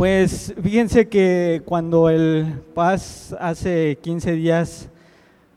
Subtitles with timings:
[0.00, 4.88] Pues fíjense que cuando el Paz hace 15 días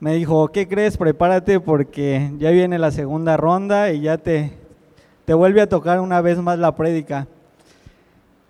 [0.02, 0.98] me dijo, ¿qué crees?
[0.98, 4.52] Prepárate porque ya viene la segunda ronda y ya te,
[5.24, 7.26] te vuelve a tocar una vez más la prédica.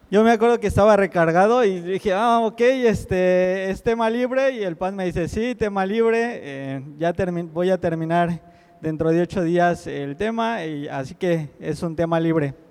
[0.10, 4.50] Yo me acuerdo que estaba recargado y dije, ah, ok, este, es tema libre.
[4.50, 7.14] Y el Paz me dice, sí, tema libre, eh, ya
[7.54, 8.42] voy a terminar
[8.82, 12.63] dentro de ocho días el tema, y así que es un tema libre.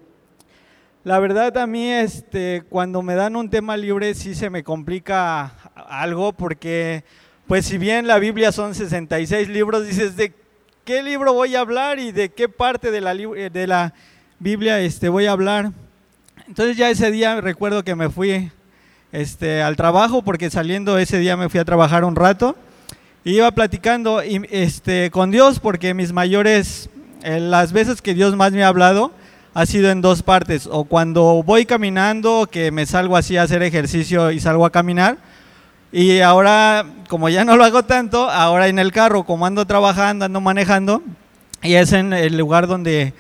[1.05, 5.53] La verdad a mí este, cuando me dan un tema libre sí se me complica
[5.75, 7.03] algo porque
[7.49, 10.33] pues si bien la Biblia son 66 libros, dices de
[10.85, 13.95] qué libro voy a hablar y de qué parte de la, de la
[14.39, 15.73] Biblia este, voy a hablar.
[16.47, 18.53] Entonces ya ese día recuerdo que me fui
[19.11, 22.55] este, al trabajo porque saliendo ese día me fui a trabajar un rato
[23.25, 26.91] y iba platicando este, con Dios porque mis mayores,
[27.25, 29.11] eh, las veces que Dios más me ha hablado,
[29.55, 33.63] ha sido en dos partes, o cuando voy caminando, que me salgo así a hacer
[33.63, 35.19] ejercicio y salgo a caminar,
[35.93, 40.25] y ahora, como ya no lo hago tanto, ahora en el carro, como ando trabajando,
[40.25, 41.03] ando manejando,
[41.63, 43.13] y es en el lugar donde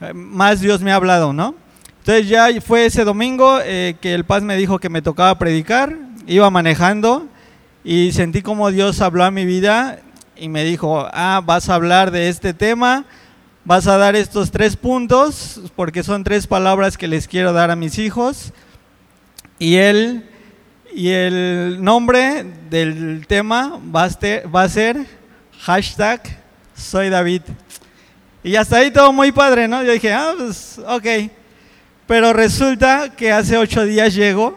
[0.00, 1.54] eh, más Dios me ha hablado, ¿no?
[2.00, 5.96] Entonces ya fue ese domingo eh, que el Paz me dijo que me tocaba predicar,
[6.26, 7.26] iba manejando
[7.82, 10.00] y sentí como Dios habló a mi vida
[10.36, 13.06] y me dijo, ah, vas a hablar de este tema,
[13.66, 17.76] vas a dar estos tres puntos, porque son tres palabras que les quiero dar a
[17.76, 18.52] mis hijos.
[19.58, 20.24] Y, él,
[20.94, 25.04] y el nombre del tema va a, ser, va a ser
[25.58, 26.22] hashtag
[26.76, 27.42] soy David.
[28.44, 29.82] Y hasta ahí todo muy padre, ¿no?
[29.82, 31.30] Yo dije, ah, pues, ok.
[32.06, 34.56] Pero resulta que hace ocho días llego,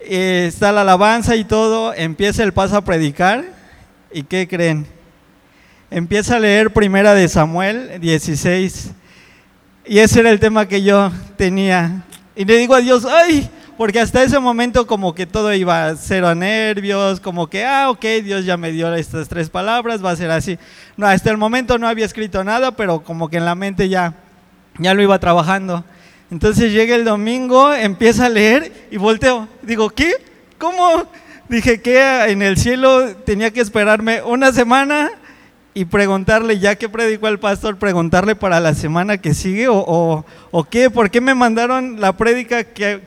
[0.00, 3.44] eh, está la alabanza y todo, empieza el paso a predicar.
[4.12, 4.95] ¿Y qué creen?
[5.90, 8.90] Empieza a leer Primera de Samuel 16.
[9.86, 12.04] Y ese era el tema que yo tenía.
[12.34, 16.28] Y le digo a Dios, ay, porque hasta ese momento como que todo iba cero
[16.28, 20.16] a nervios, como que, ah, ok, Dios ya me dio estas tres palabras, va a
[20.16, 20.58] ser así.
[20.96, 24.14] No, hasta el momento no había escrito nada, pero como que en la mente ya,
[24.78, 25.84] ya lo iba trabajando.
[26.30, 29.46] Entonces llega el domingo, empieza a leer y volteo.
[29.62, 30.12] Digo, ¿qué?
[30.58, 31.04] ¿Cómo?
[31.48, 35.12] Dije que en el cielo tenía que esperarme una semana
[35.76, 40.64] y preguntarle, ya que predicó el pastor, preguntarle para la semana que sigue o, o,
[40.64, 43.02] qué, por qué me mandaron la prédica que,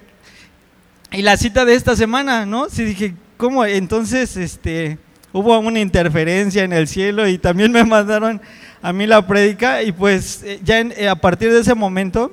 [1.12, 2.70] y la cita de esta semana, ¿no?
[2.70, 3.66] Si dije, ¿cómo?
[3.66, 5.00] Entonces, este,
[5.34, 8.40] hubo una interferencia en el cielo y también me mandaron
[8.84, 12.32] a mí la prédica y pues eh, ya eh, a partir de ese momento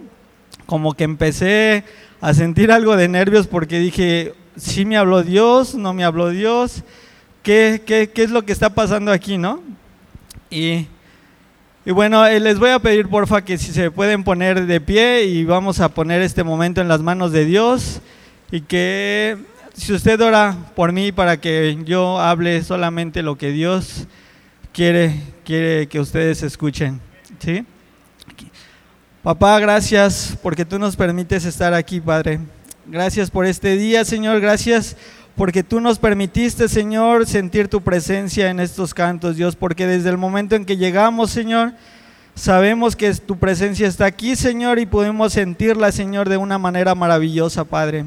[0.66, 1.82] como que empecé
[2.20, 6.84] a sentir algo de nervios porque dije, sí me habló Dios, no me habló Dios,
[7.42, 9.62] ¿qué, qué, qué es lo que está pasando aquí, no?
[10.50, 10.86] Y,
[11.84, 15.44] bueno, eh, les voy a pedir porfa que si se pueden poner de pie y
[15.44, 18.00] vamos a poner este momento en las manos de Dios
[18.50, 19.36] y que
[19.74, 24.06] si usted ora por mí para que yo hable solamente lo que Dios
[24.72, 27.00] quiere, quiere que ustedes escuchen.
[27.38, 27.64] ¿sí?
[29.22, 32.40] Papá, gracias porque tú nos permites estar aquí, Padre.
[32.86, 34.40] Gracias por este día, Señor.
[34.40, 34.96] Gracias
[35.36, 40.16] porque tú nos permitiste, Señor, sentir tu presencia en estos cantos, Dios, porque desde el
[40.16, 41.74] momento en que llegamos, Señor,
[42.34, 47.64] sabemos que tu presencia está aquí, Señor, y podemos sentirla, Señor, de una manera maravillosa,
[47.64, 48.06] Padre.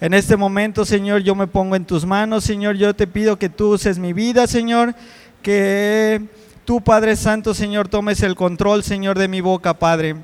[0.00, 3.48] En este momento, Señor, yo me pongo en tus manos, Señor, yo te pido que
[3.48, 4.94] tú uses mi vida, Señor,
[5.42, 6.22] que
[6.66, 10.16] tú, Padre Santo, Señor, tomes el control, Señor, de mi boca, Padre.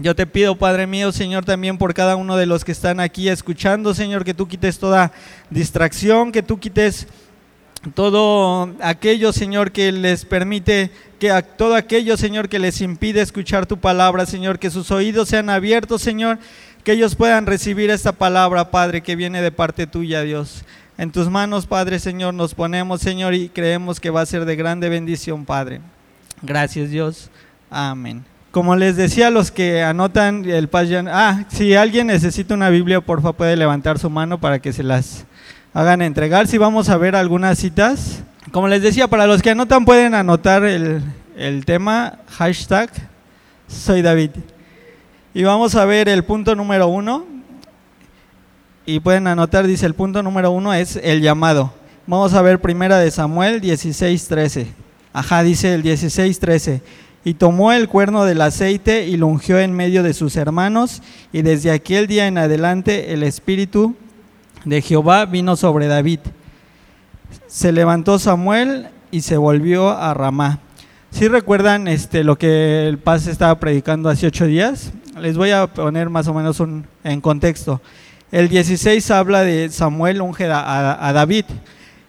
[0.00, 3.28] Yo te pido, Padre mío, Señor, también por cada uno de los que están aquí
[3.28, 5.12] escuchando, Señor, que tú quites toda
[5.50, 7.08] distracción, que tú quites
[7.94, 13.66] todo aquello, Señor, que les permite, que a todo aquello, Señor, que les impide escuchar
[13.66, 16.38] tu palabra, Señor, que sus oídos sean abiertos, Señor,
[16.84, 20.64] que ellos puedan recibir esta palabra, Padre, que viene de parte tuya, Dios.
[20.96, 24.54] En tus manos, Padre, Señor, nos ponemos, Señor, y creemos que va a ser de
[24.54, 25.80] grande bendición, Padre.
[26.42, 27.30] Gracias, Dios.
[27.68, 28.24] Amén.
[28.58, 33.22] Como les decía, los que anotan el paz Ah, si alguien necesita una Biblia, por
[33.22, 35.26] favor puede levantar su mano para que se las
[35.72, 36.48] hagan entregar.
[36.48, 38.24] Si vamos a ver algunas citas.
[38.50, 41.04] Como les decía, para los que anotan pueden anotar el,
[41.36, 42.90] el tema, hashtag
[43.68, 44.30] soy David.
[45.34, 47.26] Y vamos a ver el punto número uno.
[48.86, 51.72] Y pueden anotar, dice el punto número uno es el llamado.
[52.08, 54.66] Vamos a ver primera de Samuel 16.13.
[55.12, 56.80] Ajá, dice el 16.13
[57.28, 61.42] y tomó el cuerno del aceite y lo ungió en medio de sus hermanos, y
[61.42, 63.94] desde aquel día en adelante el espíritu
[64.64, 66.20] de Jehová vino sobre David.
[67.46, 70.60] Se levantó Samuel y se volvió a Ramá.
[71.10, 75.66] Si recuerdan este, lo que el Paz estaba predicando hace ocho días, les voy a
[75.66, 77.82] poner más o menos un, en contexto.
[78.32, 81.44] El 16 habla de Samuel unge a, David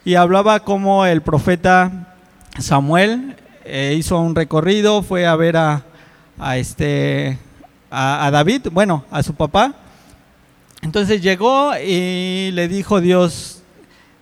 [0.06, 2.16] y hablaba como el profeta
[2.58, 3.36] Samuel
[3.66, 5.84] eh, hizo un recorrido, fue a ver a,
[6.56, 7.38] este,
[7.92, 9.74] a, David, bueno, a su papá.
[10.82, 13.62] Entonces llegó y le dijo Dios,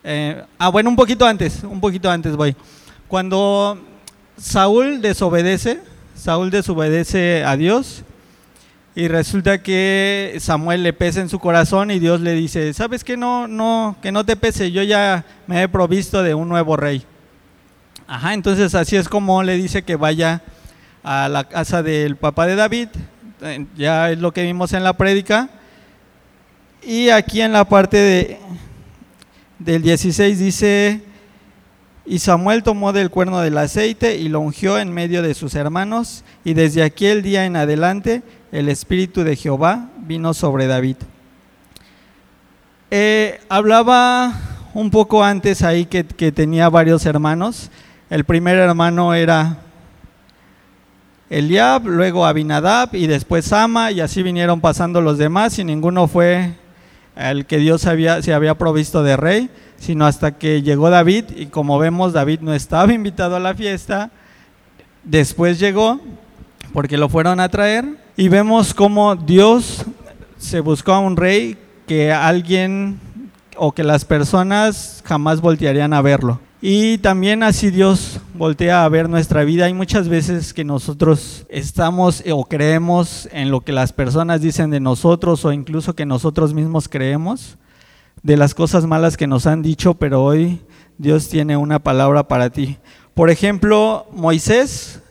[0.04, 2.56] eh, ah, bueno, un poquito antes, un poquito antes voy.
[3.08, 3.80] Cuando
[4.38, 5.82] Saúl desobedece,
[6.16, 8.04] Saúl desobedece a Dios
[8.96, 13.16] y resulta que Samuel le pesa en su corazón y Dios le dice, ¿sabes qué?
[13.16, 17.06] No, no, que no te pese, yo ya me he provisto de un nuevo rey.
[18.08, 20.42] Ajá, entonces así es como le dice que vaya
[21.04, 22.88] a la casa del papá de David,
[23.42, 25.50] eh, ya es lo que vimos en la prédica.
[26.82, 28.40] Y aquí en la parte de,
[29.60, 31.02] del 16 dice,
[32.06, 36.24] y Samuel tomó del cuerno del aceite y lo ungió en medio de sus hermanos,
[36.46, 40.96] y desde aquel día en adelante el Espíritu de Jehová vino sobre David.
[42.90, 44.34] Eh, hablaba
[44.74, 47.70] un poco antes ahí que, tenía varios hermanos.
[48.10, 49.58] El primer hermano era
[51.30, 56.54] Eliab, luego Abinadab y después Sama, y así vinieron pasando los demás, y ninguno fue
[57.18, 61.48] el que Dios había, se había provisto de rey, sino hasta que llegó David, y
[61.48, 64.10] como vemos, David no estaba invitado a la fiesta,
[65.04, 66.00] después llegó,
[66.72, 67.84] porque lo fueron a traer,
[68.16, 69.84] y vemos cómo Dios
[70.38, 71.58] se buscó a un rey
[71.88, 73.02] que alguien
[73.58, 76.47] o que las personas jamás voltearían a verlo.
[76.62, 79.66] Y también así Dios voltea a ver nuestra vida.
[79.66, 84.80] Hay muchas veces que nosotros estamos o creemos en lo que las personas dicen de
[84.80, 87.58] nosotros o incluso que nosotros mismos creemos
[88.24, 90.62] de las cosas malas que nos han dicho, pero hoy
[90.98, 92.78] Dios tiene una palabra para ti.
[93.14, 95.02] Por ejemplo, Moisés,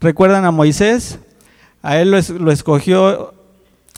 [0.00, 1.18] ¿recuerdan a Moisés?
[1.82, 3.34] A él lo, escogió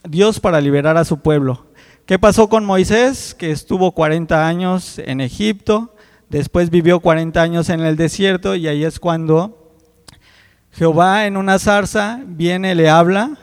[0.08, 1.67] Dios para liberar a su pueblo.
[2.06, 3.35] ¿Qué pasó con Moisés?
[3.35, 5.94] Que estuvo 40 años en Egipto,
[6.32, 9.76] después vivió 40 años en el desierto y ahí es cuando
[10.73, 13.37] Jehová en una zarza viene, le habla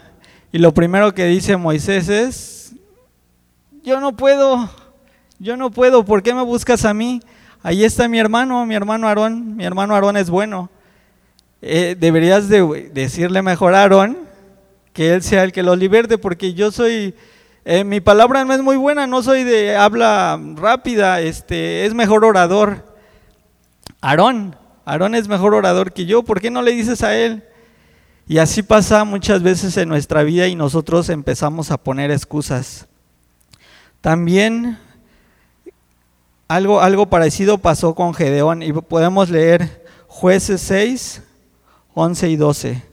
[0.52, 2.74] y lo primero que dice Moisés es,
[3.84, 4.68] yo no puedo,
[5.38, 7.22] yo no puedo, ¿por qué me buscas a mí?
[7.62, 10.72] Ahí está mi hermano, mi hermano Aarón, mi hermano Aarón es bueno.
[11.62, 14.18] Eh, deberías de decirle mejor a Aarón
[14.94, 17.14] que Él sea el que los liberte, porque yo soy,
[17.72, 22.26] eh, mi palabra no es muy buena, no soy de habla rápida, este, es mejor
[22.26, 22.98] orador.
[24.02, 24.56] Aarón,
[24.86, 27.44] Aarón es mejor orador que yo, ¿por qué no le dices a Él?
[28.28, 32.88] Y así pasa muchas veces en nuestra vida y nosotros empezamos a poner excusas.
[34.02, 34.80] También
[36.48, 41.22] algo, algo parecido pasó con Gedeón y podemos leer jueces 6,
[41.94, 42.84] 11 y 12.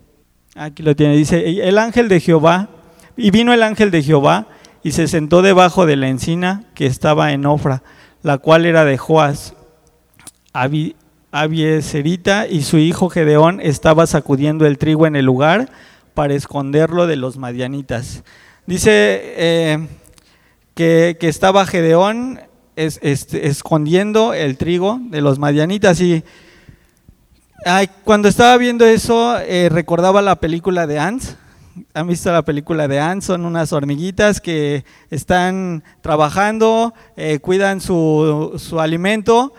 [0.55, 2.69] Aquí lo tiene, dice, el ángel de Jehová,
[3.17, 4.49] y vino el ángel de Jehová
[4.87, 7.83] y se sentó debajo de la encina que estaba en Ofra,
[8.23, 9.55] la cual era de Joás.
[11.33, 15.71] Abieserita y su hijo Gedeón estaba sacudiendo el trigo en el lugar
[16.15, 18.23] para esconderlo de los madianitas.
[18.67, 19.89] Dice eh,
[20.77, 22.39] que, estaba Gedeón
[22.77, 26.23] escondiendo el trigo de los madianitas y
[28.05, 31.37] cuando estaba viendo eso, eh, recordaba la película de Ants.
[31.93, 33.27] ¿Han visto la película de Ants?
[33.27, 39.53] Son unas hormiguitas que están trabajando, eh, cuidan su, su alimento,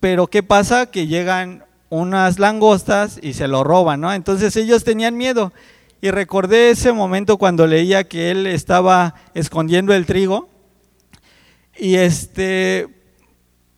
[0.00, 0.86] pero ¿qué pasa?
[0.86, 4.12] Que llegan unas langostas y se lo roban, ¿no?
[4.12, 5.52] Entonces ellos tenían miedo.
[6.00, 10.48] Y recordé ese momento cuando leía que él estaba escondiendo el trigo.
[11.78, 12.88] Y este,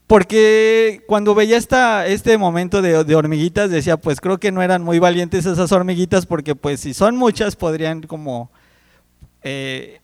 [0.08, 4.98] porque cuando veía esta, este momento de, hormiguitas decía, pues creo que no eran muy
[4.98, 8.50] valientes esas hormiguitas porque pues si son muchas podrían como
[9.42, 10.00] eh,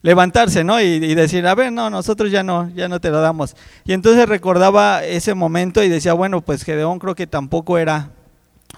[0.00, 0.80] levantarse, ¿no?
[0.80, 3.54] Y, decir, a ver, no, nosotros ya no, ya no te lo damos.
[3.84, 8.12] Y entonces recordaba ese momento y decía, bueno, pues Gedeón creo que tampoco era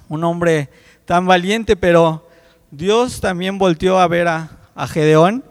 [0.09, 0.69] un hombre
[1.05, 2.29] tan valiente, pero
[2.73, 5.45] Dios también volteó a ver a, a Gedeón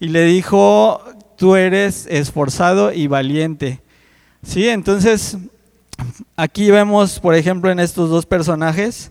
[0.00, 1.00] y le dijo,
[1.36, 3.85] tú eres esforzado y valiente.
[4.42, 5.38] Sí, entonces
[6.36, 9.10] aquí vemos, por ejemplo, en estos dos personajes,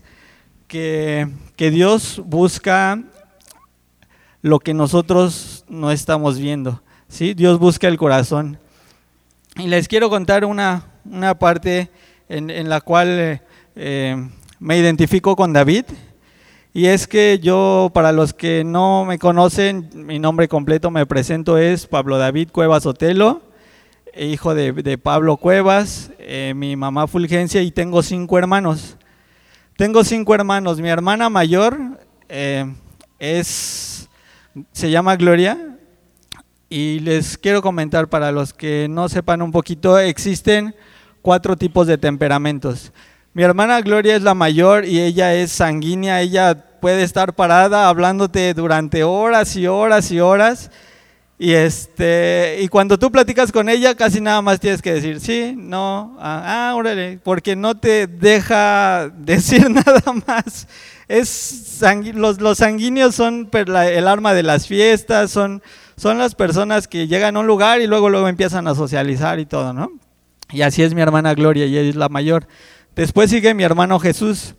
[0.68, 3.02] que, Dios busca
[4.42, 6.80] lo que nosotros no estamos viendo.
[7.08, 7.34] ¿sí?
[7.34, 8.58] Dios busca el corazón.
[9.56, 10.84] Y les quiero contar una,
[11.38, 11.90] parte
[12.28, 13.40] en, la cual
[13.74, 14.28] eh,
[14.58, 15.84] me identifico con David.
[16.74, 21.56] Y es que yo, para los que no me conocen, mi nombre completo me presento
[21.56, 23.45] es Pablo David Cuevas Otelo
[24.18, 28.96] hijo de, Pablo Cuevas, eh, mi mamá Fulgencia y tengo cinco hermanos.
[29.76, 30.80] Tengo cinco hermanos.
[30.80, 31.76] Mi hermana mayor
[32.28, 32.64] eh,
[33.18, 34.08] es,
[34.72, 35.76] se llama Gloria.
[36.68, 40.74] Y les quiero comentar para los que no sepan un poquito, existen
[41.22, 42.92] cuatro tipos de temperamentos.
[43.34, 48.54] Mi hermana Gloria es la mayor y ella es sanguínea, ella puede estar parada hablándote
[48.54, 50.70] durante horas y horas y horas.
[51.38, 55.54] Y, este, y cuando tú platicas con ella, casi nada más tienes que decir sí,
[55.56, 60.66] no, ah, ah órale, porque no te deja decir nada más.
[61.08, 61.80] Es
[62.14, 65.62] los, los sanguíneos son el arma de las fiestas, son
[65.96, 69.46] son las personas que llegan a un lugar y luego luego empiezan a socializar y
[69.46, 69.92] todo, ¿no?
[70.50, 72.46] Y así es mi hermana Gloria y ella es la mayor.
[72.94, 74.54] Después sigue mi hermano Jesús.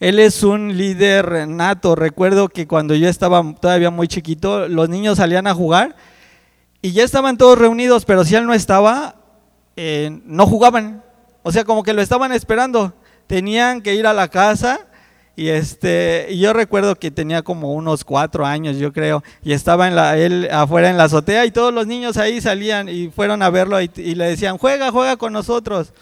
[0.00, 1.94] Él es un líder nato.
[1.94, 5.96] Recuerdo que cuando yo estaba todavía muy chiquito, los niños salían a jugar
[6.80, 9.16] y ya estaban todos reunidos, pero si él no estaba,
[9.76, 11.02] eh, no jugaban.
[11.42, 12.94] O sea, como que lo estaban esperando.
[13.26, 14.88] Tenían que ir a la casa
[15.38, 19.94] y este, yo recuerdo que tenía como unos cuatro años, yo creo, y estaba en
[19.94, 23.48] la, él afuera en la azotea y todos los niños ahí salían y fueron a
[23.48, 25.92] verlo y, le decían, juega, juega con nosotros.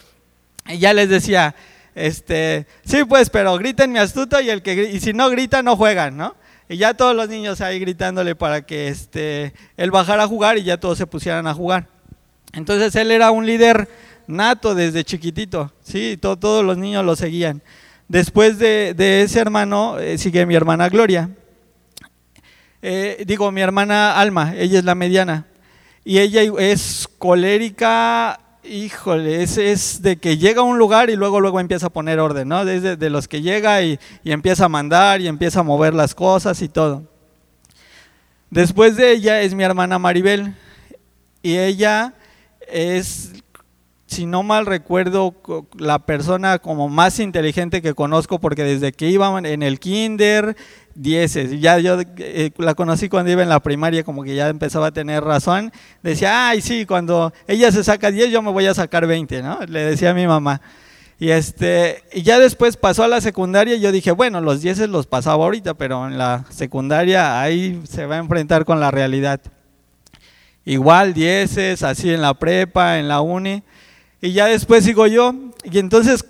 [0.66, 1.54] Y ya les decía,
[1.96, 5.76] este, sí pues, pero griten mi astuto y el que y si no grita no
[5.76, 6.36] juegan, ¿no?
[6.68, 10.62] Y ya todos los niños ahí gritándole para que este, él bajara a jugar y
[10.62, 11.88] ya todos se pusieran a jugar.
[12.52, 13.88] Entonces él era un líder
[14.26, 17.62] nato desde chiquitito, sí, todos los niños lo seguían.
[18.08, 21.30] Después de, ese hermano eh, sigue mi hermana Gloria.
[22.82, 25.46] Eh, digo, mi hermana Alma, ella es la mediana.
[26.04, 28.38] Y ella es colérica,
[28.68, 32.48] híjole, es, de que llega a un lugar y luego luego empieza a poner orden,
[32.48, 32.64] ¿no?
[32.64, 36.14] Desde de los que llega y, y empieza a mandar y empieza a mover las
[36.14, 37.04] cosas y todo.
[38.50, 40.54] Después de ella es mi hermana Maribel.
[41.42, 42.14] Y ella
[42.68, 43.32] es
[44.06, 45.34] si no mal recuerdo,
[45.76, 50.56] la persona como más inteligente que conozco, porque desde que iba en el kinder,
[50.96, 54.88] dieces, ya yo eh, la conocí cuando iba en la primaria, como que ya empezaba
[54.88, 55.72] a tener razón,
[56.02, 59.60] decía, ay, sí, cuando ella se saca 10, yo me voy a sacar 20, ¿no?
[59.66, 60.60] Le decía a mi mamá.
[61.18, 64.88] Y, este, y ya después pasó a la secundaria y yo dije, bueno, los 10
[64.88, 69.40] los pasaba ahorita, pero en la secundaria ahí se va a enfrentar con la realidad.
[70.64, 73.62] Igual dieces, así en la prepa, en la uni
[74.20, 75.34] y ya después sigo yo.
[75.64, 76.24] Y entonces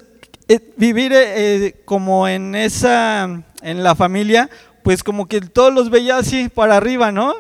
[0.49, 4.49] eh, vivir eh, como en esa, en la familia,
[4.83, 7.35] pues como que todos los veía así para arriba, ¿no?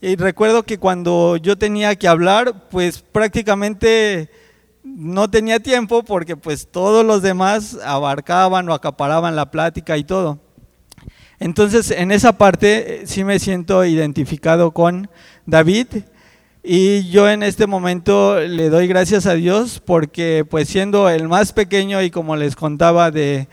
[0.00, 4.30] Y recuerdo que cuando yo tenía que hablar, pues prácticamente
[4.82, 10.38] no tenía tiempo porque pues todos los demás abarcaban o acaparaban la plática y todo.
[11.38, 15.10] Entonces en esa parte eh, sí me siento identificado con
[15.44, 15.88] David
[16.68, 21.52] y yo en este momento le doy gracias a Dios porque pues siendo el más
[21.52, 23.46] pequeño y como les contaba de,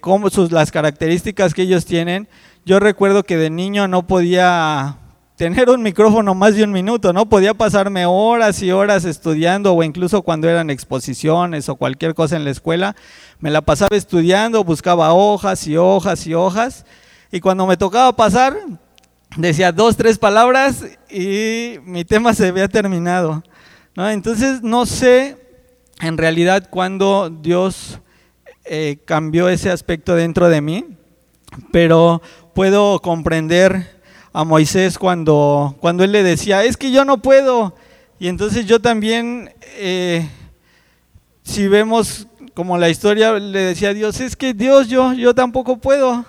[0.00, 2.28] cómo sus, las características que ellos tienen,
[2.64, 4.96] yo recuerdo que de niño no podía
[5.34, 7.28] tener un micrófono más de un minuto, ¿no?
[7.28, 12.44] Podía pasarme horas y horas estudiando o incluso cuando eran exposiciones o cualquier cosa en
[12.44, 12.94] la escuela,
[13.40, 16.86] me la pasaba estudiando, buscaba hojas y hojas y hojas
[17.32, 18.56] y cuando me tocaba pasar,
[19.36, 23.42] decía dos, tres palabras y mi tema se había terminado.
[23.96, 25.36] Entonces no sé
[26.00, 28.00] en realidad cuándo Dios
[28.64, 30.84] eh, cambió ese aspecto dentro de mí,
[31.70, 32.22] pero
[32.54, 34.00] puedo comprender
[34.32, 37.74] a Moisés cuando, cuando él le decía, es que yo no puedo.
[38.18, 40.28] Y entonces yo también, eh,
[41.42, 45.78] si vemos como la historia, le decía a Dios, es que Dios, yo, yo tampoco
[45.78, 46.24] puedo.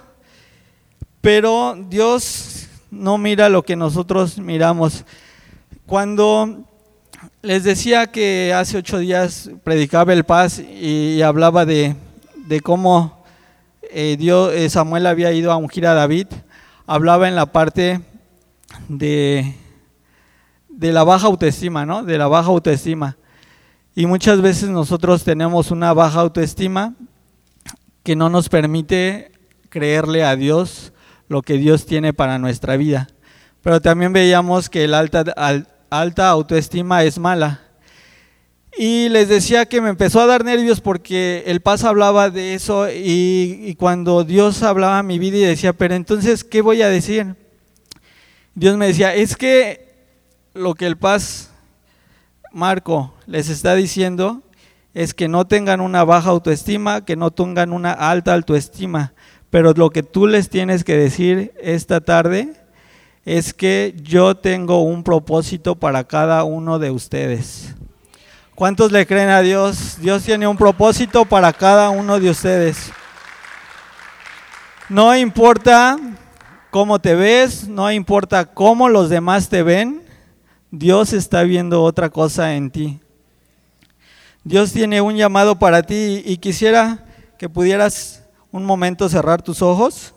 [1.22, 2.53] Pero Dios
[2.94, 5.04] no mira lo que nosotros miramos.
[5.86, 6.64] Cuando
[7.42, 11.96] les decía que hace ocho días predicaba el paz y, hablaba de,
[12.62, 13.26] cómo
[13.92, 16.28] eh, Dios, eh, Samuel había ido a ungir a David,
[16.86, 18.02] hablaba en la parte
[18.88, 19.56] de,
[20.70, 22.04] de la baja autoestima, ¿no?
[22.04, 23.18] De la baja autoestima.
[23.96, 26.94] Y muchas veces nosotros tenemos una baja autoestima
[28.04, 29.32] que no nos permite
[29.70, 30.93] creerle a Dios
[31.28, 33.08] lo que Dios tiene para nuestra vida.
[33.62, 35.24] Pero también veíamos que el alta,
[35.90, 37.62] alta autoestima es mala.
[38.78, 42.90] Y les decía que me empezó a dar nervios porque el Paz hablaba de eso
[42.90, 46.90] y, y, cuando Dios hablaba a mi vida y decía, pero entonces, ¿qué voy a
[46.90, 47.36] decir?
[48.56, 49.94] Dios me decía, es que
[50.54, 51.52] lo que el Paz
[52.52, 54.42] Marco les está diciendo
[54.94, 59.14] es que no tengan una baja autoestima, que no tengan una alta autoestima,
[59.54, 62.56] pero lo que tú les tienes que decir esta tarde
[63.24, 67.76] es que yo tengo un propósito para cada uno de ustedes.
[68.56, 69.98] ¿Cuántos le creen a Dios?
[70.02, 72.92] Dios tiene un propósito para cada uno de ustedes.
[74.90, 76.00] No importa
[76.72, 80.02] cómo te ves, no importa cómo los demás te ven,
[80.72, 83.00] Dios está viendo otra cosa en ti.
[84.44, 87.06] Dios tiene un llamado para ti y quisiera
[87.38, 88.23] que pudieras
[88.54, 90.14] un momento cerrar tus ojos.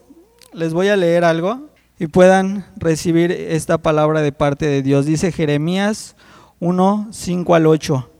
[0.52, 5.06] Les voy a leer algo y puedan recibir esta palabra de parte de Dios.
[5.06, 6.16] Dice Jeremías
[6.60, 8.10] 1, 5 al 8.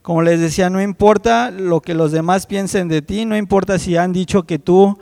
[0.00, 3.96] Como les decía, no importa lo que los demás piensen de ti, no importa si
[3.96, 4.96] han dicho que tú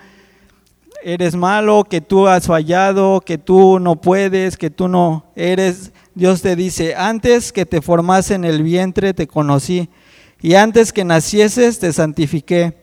[1.04, 5.92] eres malo, que tú has fallado, que tú no puedes, que tú no eres.
[6.14, 9.90] Dios te dice, antes que te formase en el vientre te conocí,
[10.40, 12.81] y antes que nacieses te santifiqué.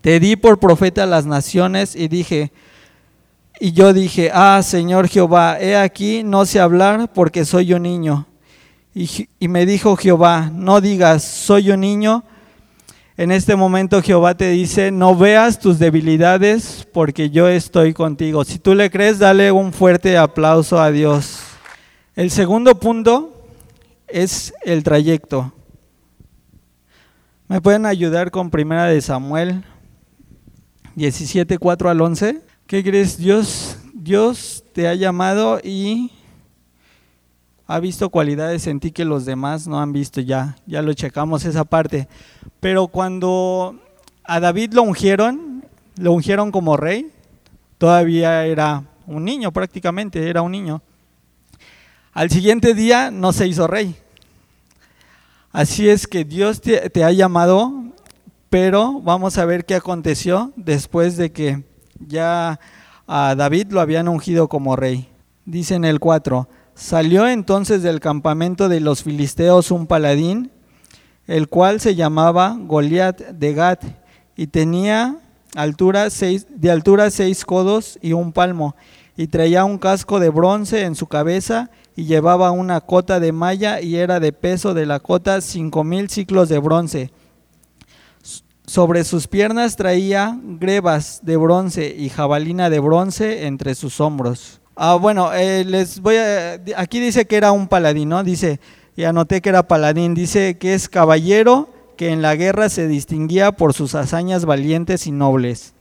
[0.00, 2.52] Te di por profeta a las naciones y dije,
[3.62, 8.26] y yo dije, ah, Señor Jehová, he aquí, no sé hablar porque soy un niño.
[8.94, 12.24] Y, me dijo Jehová, no digas, soy un niño.
[13.18, 18.44] En este momento Jehová te dice, no veas tus debilidades porque yo estoy contigo.
[18.44, 21.40] Si tú le crees, dale un fuerte aplauso a Dios.
[22.16, 23.44] El segundo punto
[24.08, 25.52] es el trayecto.
[27.46, 29.64] ¿Me pueden ayudar con primera de Samuel
[30.96, 32.42] 17, 4 al 11?
[32.66, 33.18] ¿Qué crees?
[33.18, 36.10] Dios, Dios te ha llamado y
[37.66, 41.44] ha visto cualidades en ti que los demás no han visto ya, ya lo checamos
[41.44, 42.08] esa parte.
[42.58, 43.78] Pero cuando
[44.24, 45.64] a David lo ungieron,
[45.96, 47.10] lo ungieron como rey,
[47.78, 50.82] todavía era un niño prácticamente, era un niño.
[52.12, 53.94] Al siguiente día no se hizo rey.
[55.52, 57.79] Así es que Dios te, te ha llamado,
[58.50, 61.62] pero vamos a ver qué aconteció después de que
[61.98, 62.58] ya
[63.06, 65.08] a David lo habían ungido como rey.
[65.44, 70.50] Dice en el 4, Salió entonces del campamento de los filisteos un paladín,
[71.26, 73.84] el cual se llamaba Goliat de Gat,
[74.34, 75.16] y tenía
[75.54, 78.74] altura de altura seis codos y un palmo,
[79.16, 83.82] y traía un casco de bronce en su cabeza, y llevaba una cota de malla,
[83.82, 87.12] y era de peso de la cota cinco mil ciclos de bronce.
[88.70, 94.60] Sobre sus piernas traía grebas de bronce y jabalina de bronce entre sus hombros.
[94.76, 96.52] Ah, bueno, eh, les voy a.
[96.76, 98.22] Aquí dice que era un paladín, ¿no?
[98.22, 98.60] Dice,
[98.94, 100.14] y anoté que era paladín.
[100.14, 105.10] Dice que es caballero que en la guerra se distinguía por sus hazañas valientes y
[105.10, 105.74] nobles.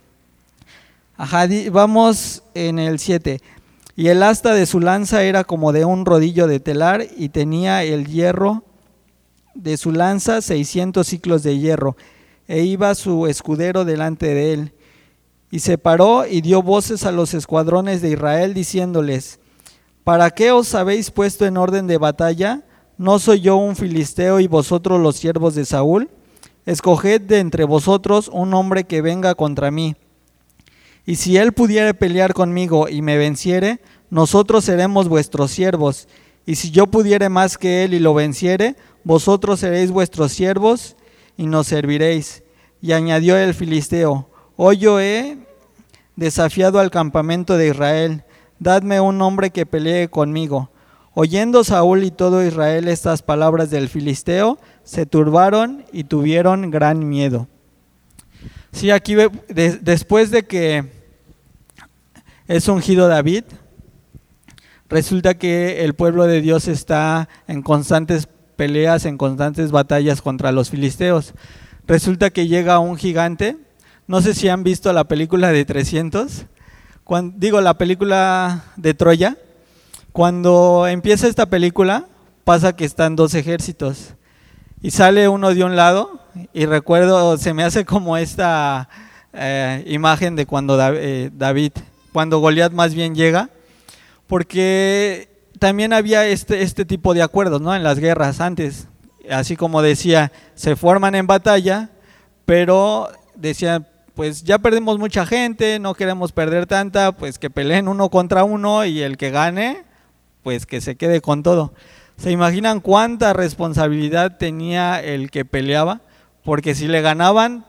[1.15, 3.39] Ajá, vamos en el 7.
[3.97, 7.83] Y el asta de su lanza era como de un rodillo de telar y tenía
[7.83, 8.63] el hierro
[9.53, 11.95] de su lanza 600 ciclos de hierro.
[12.49, 14.73] E iba su escudero delante de él
[15.51, 19.39] y se paró y dio voces a los escuadrones de Israel diciéndoles,
[20.03, 22.63] ¿para qué os habéis puesto en orden de batalla?
[22.97, 26.09] ¿No soy yo un filisteo y vosotros los siervos de Saúl?
[26.65, 29.95] Escoged de entre vosotros un hombre que venga contra mí.
[31.05, 36.07] Y si él pudiere pelear conmigo y me venciere, nosotros seremos vuestros siervos.
[36.47, 40.95] Y si yo pudiere más que él y lo venciere, vosotros seréis vuestros siervos
[41.39, 42.43] y nos serviréis.
[42.81, 45.37] Y añadió el filisteo, Hoy yo he
[46.17, 48.25] desafiado al campamento de Israel,
[48.59, 50.69] dadme un hombre que pelee conmigo.
[51.13, 57.47] Oyendo Saúl y todo Israel estas palabras del filisteo, se turbaron y tuvieron gran miedo.
[58.73, 59.15] Sí, aquí
[59.47, 60.91] después de que
[62.49, 63.45] es ungido David,
[64.89, 68.27] resulta que el pueblo de Dios está en constantes
[68.59, 71.33] peleas, en constantes batallas contra los filisteos.
[71.87, 73.55] Resulta que llega un gigante
[74.09, 76.47] no sé si han visto la película de 300,
[77.35, 79.37] digo la película de Troya.
[80.11, 82.07] Cuando empieza esta película
[82.43, 84.15] pasa que están dos ejércitos
[84.81, 86.21] y sale uno de un lado
[86.53, 88.89] y recuerdo, se me hace como esta
[89.31, 91.73] eh, imagen de cuando eh, David,
[92.11, 93.51] cuando Goliat más bien llega,
[94.25, 95.28] porque
[95.59, 97.75] también había este, este tipo de acuerdos ¿no?
[97.75, 98.87] en las guerras antes,
[99.29, 101.89] así como decía, se forman en batalla,
[102.45, 108.09] pero decían, pues ya perdimos mucha gente, no queremos perder tanta, pues que peleen uno
[108.09, 109.83] contra uno y el que gane,
[110.43, 111.73] pues que se quede con todo.
[112.17, 116.01] ¿Se imaginan cuánta responsabilidad tenía el que peleaba?
[116.43, 117.65] Porque si le ganaban,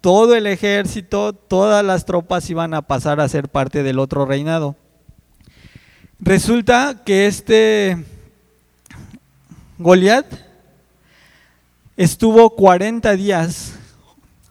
[0.00, 4.76] todo el ejército, todas las tropas iban a pasar a ser parte del otro reinado.
[6.20, 8.04] Resulta que este
[9.78, 10.26] Goliat
[11.96, 13.78] estuvo 40 días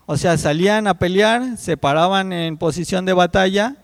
[0.10, 3.76] o sea, salían a pelear, se paraban en posición de batalla.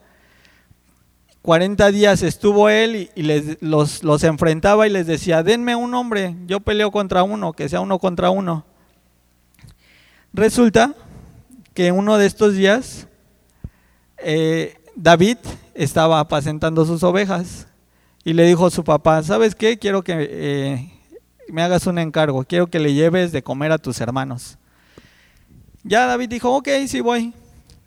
[1.41, 6.37] 40 días estuvo él y, les, los, los, enfrentaba y les decía, denme un hombre,
[6.47, 8.63] yo peleo contra uno, que sea uno contra uno.
[10.31, 10.95] Resulta
[11.73, 13.07] que uno de estos días
[14.17, 15.39] eh, David
[15.73, 17.67] estaba apacentando sus ovejas
[18.23, 19.77] y le dijo a su papá, ¿sabes qué?
[19.77, 20.93] Quiero que eh,
[21.49, 24.57] me hagas un encargo, quiero que le lleves de comer a tus hermanos.
[25.83, 27.33] Ya David dijo, ok, sí voy.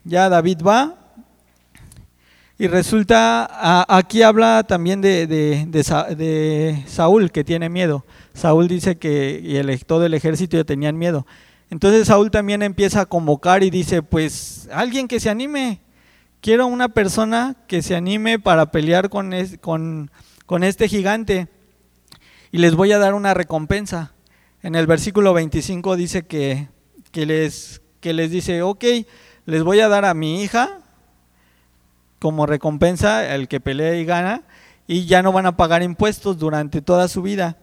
[0.05, 0.95] Ya David va.
[2.59, 8.05] Y resulta, aquí habla también de, de, Saúl, que tiene miedo.
[8.33, 11.27] Saúl dice que el, todo el ejército tenían miedo.
[11.69, 15.81] Entonces Saúl también empieza a convocar y dice, pues alguien que se anime.
[16.41, 20.11] Quiero una persona que se anime para pelear con, con,
[20.47, 21.49] con este gigante.
[22.53, 24.13] Y les voy a dar una recompensa.
[24.63, 26.69] En el versículo 25 dice que,
[27.11, 28.85] que les, que les dice, ok,
[29.45, 30.81] les voy a dar a mi hija
[32.19, 34.43] como recompensa, el que pelea y gana,
[34.87, 37.59] y ya no van a pagar impuestos durante toda su vida.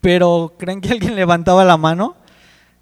[0.00, 2.16] Pero ¿creen que alguien levantaba la mano?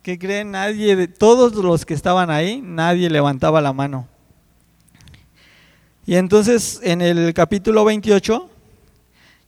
[0.03, 0.53] ¿Qué creen?
[0.53, 4.09] Nadie, de todos los que estaban ahí, nadie levantaba la mano.
[6.07, 8.51] Y entonces en el capítulo 28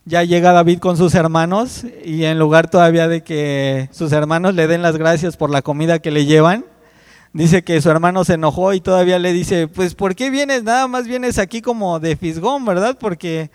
[0.07, 4.67] ya llega David con sus hermanos y en lugar todavía de que sus hermanos le
[4.67, 6.65] den las gracias por la comida que le llevan,
[7.33, 10.63] Dice que su hermano se enojó y todavía le dice, pues ¿por qué vienes?
[10.63, 12.97] Nada más vienes aquí como de fisgón, ¿verdad?
[12.99, 13.51] Porque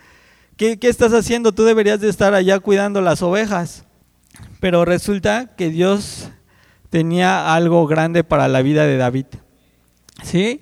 [0.57, 1.51] ¿qué, estás haciendo?
[1.51, 3.85] Tú deberías de estar allá cuidando las ovejas.
[4.61, 6.31] Pero resulta que Dios
[6.91, 9.27] tenía algo grande para la vida de David.
[10.23, 10.61] ¿Sí?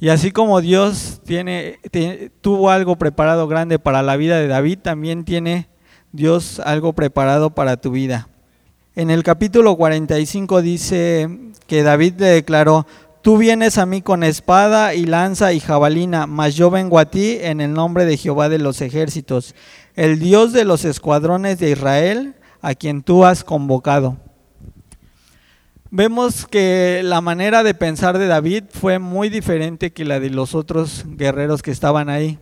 [0.00, 1.78] Y así como Dios tiene,
[2.40, 5.68] tuvo algo preparado grande para la vida de David, también tiene
[6.10, 8.28] Dios algo preparado para tu vida.
[8.96, 11.28] En el capítulo 45 dice
[11.66, 12.86] que David le declaró,
[13.20, 17.36] tú vienes a mí con espada y lanza y jabalina, mas yo vengo a ti
[17.38, 19.54] en el nombre de Jehová de los ejércitos,
[19.96, 24.16] el Dios de los escuadrones de Israel, a quien tú has convocado.
[25.92, 30.54] Vemos que la manera de pensar de David fue muy diferente que la de los
[30.54, 32.38] otros guerreros que estaban ahí.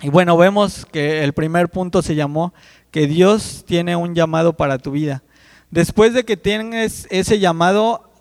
[0.00, 2.54] Y bueno, vemos que el primer punto se llamó
[2.92, 5.24] que Dios tiene un llamado para tu vida.
[5.72, 8.12] Después de que tienes ese llamado,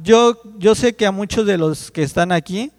[0.00, 2.70] yo, yo sé que a muchos de los que están aquí,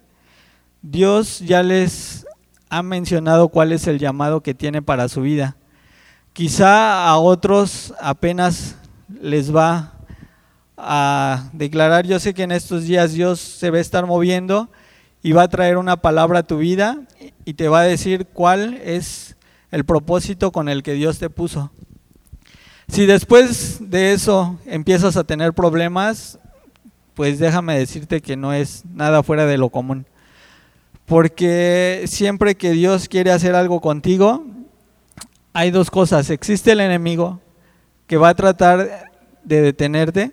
[0.80, 2.26] Dios ya les
[2.70, 5.54] ha mencionado cuál es el llamado que tiene para su vida.
[6.32, 8.76] Quizá a otros apenas
[9.20, 9.91] les va
[10.82, 14.68] a declarar, yo sé que en estos días Dios se va a estar moviendo
[15.22, 17.00] y va a traer una palabra a tu vida
[17.44, 19.36] y te va a decir cuál es
[19.70, 21.70] el propósito con el que Dios te puso.
[22.88, 26.38] Si después de eso empiezas a tener problemas,
[27.14, 30.06] pues déjame decirte que no es nada fuera de lo común.
[31.06, 34.44] Porque siempre que Dios quiere hacer algo contigo,
[35.52, 36.30] hay dos cosas.
[36.30, 37.40] Existe el enemigo
[38.06, 39.10] que va a tratar
[39.44, 40.32] de detenerte,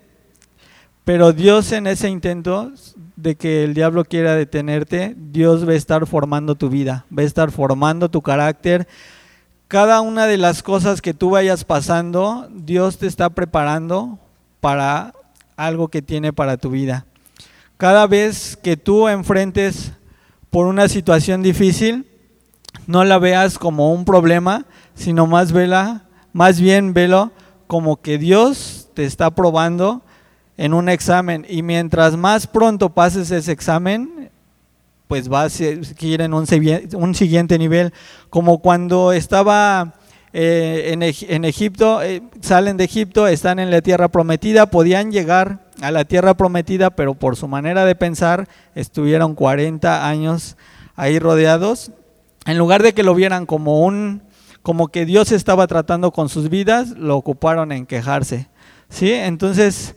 [1.06, 2.72] pero Dios en ese intento
[3.16, 7.26] de que el diablo quiera detenerte, Dios va a estar formando tu vida, va a
[7.26, 8.88] estar formando tu carácter,
[9.68, 14.18] cada una de las cosas que tú vayas pasando, Dios te está preparando
[14.60, 15.14] para
[15.58, 17.06] algo que tiene para tu vida.
[17.78, 19.92] Cada vez que tú enfrentes
[20.50, 22.08] por una situación difícil,
[22.88, 27.32] no la veas como un problema, sino más vela, más bien velo
[27.68, 30.02] como que Dios te está probando
[30.60, 34.30] en un examen y mientras más pronto pases ese examen,
[35.08, 36.46] pues va a seguir en un,
[37.16, 37.94] siguiente nivel,
[38.30, 39.94] como cuando estaba
[40.34, 45.92] eh, en, Egipto, eh, salen de Egipto, están en la tierra prometida, podían llegar a
[45.92, 50.58] la tierra prometida, pero por su manera de pensar estuvieron 40 años
[50.98, 51.92] ahí rodeados.
[52.46, 54.24] En lugar de que lo vieran como un
[54.62, 58.50] como que Dios estaba tratando con sus vidas, lo ocuparon en quejarse.
[58.90, 59.14] ¿Sí?
[59.14, 59.96] Entonces,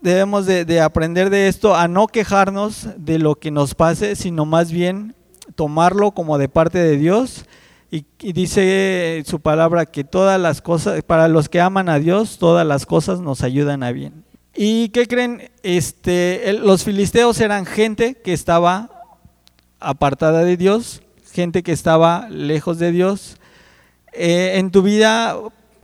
[0.00, 4.72] debemos de, aprender de esto a no quejarnos de lo que nos pase, sino más
[4.72, 5.14] bien
[5.54, 7.44] tomarlo como de parte de Dios.
[7.90, 12.66] Y, dice su palabra que todas las cosas, para los que aman a Dios, todas
[12.66, 14.24] las cosas nos ayudan a bien.
[14.54, 15.50] ¿Y qué creen?
[15.62, 18.90] Este, los filisteos eran gente que estaba
[19.80, 23.36] apartada de Dios, gente que estaba lejos de Dios.
[24.12, 25.36] Eh, en tu vida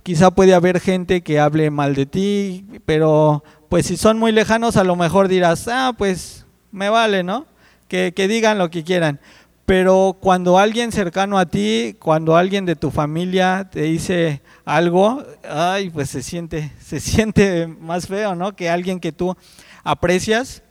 [0.03, 4.77] quizá puede haber gente que hable mal de ti, pero pues si son muy lejanos
[4.77, 7.47] a lo mejor dirás, ah, pues me vale, ¿no?
[7.89, 9.21] Que, digan lo que quieran.
[9.65, 15.91] Pero cuando alguien cercano a ti, cuando alguien de tu familia te dice algo, ay,
[15.91, 18.55] pues se siente, se siente más feo, ¿no?
[18.55, 19.37] Que alguien que tú
[19.83, 20.63] aprecias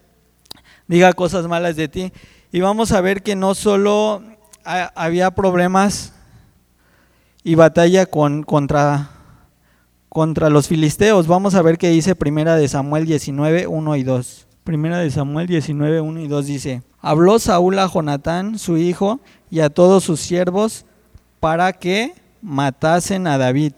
[0.88, 2.14] diga cosas malas de ti.
[2.52, 4.24] Y vamos a ver que no solo
[4.64, 6.14] había problemas
[7.44, 9.15] y batalla con, contra
[10.16, 11.28] contra los filisteos.
[11.28, 14.48] Vamos a ver qué dice Primera de Samuel 19, 1 y 2.
[14.64, 19.20] Primera de Samuel 19, 1 y 2 dice, habló Saúl a Jonatán, su hijo,
[19.52, 20.86] y a todos sus siervos
[21.42, 23.74] para que matasen a David.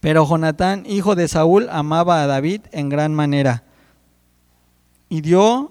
[0.00, 3.62] Pero Jonatán, hijo de Saúl, amaba a David en gran manera.
[5.10, 5.70] Y dio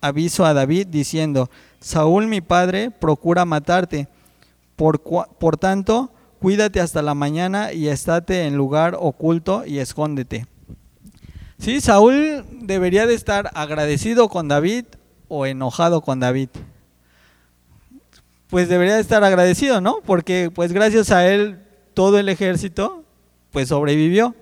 [0.00, 4.08] aviso a David diciendo, Saúl mi padre procura matarte.
[4.74, 10.46] Por, por tanto, cuídate hasta la mañana y estate en lugar oculto y escóndete.
[11.58, 14.84] Sí, Saúl debería de estar agradecido con David
[15.26, 16.50] o enojado con David.
[18.48, 19.98] Pues debería de estar agradecido, ¿no?
[20.06, 21.58] Porque pues gracias a él
[21.94, 23.04] todo el ejército
[23.50, 24.34] pues sobrevivió.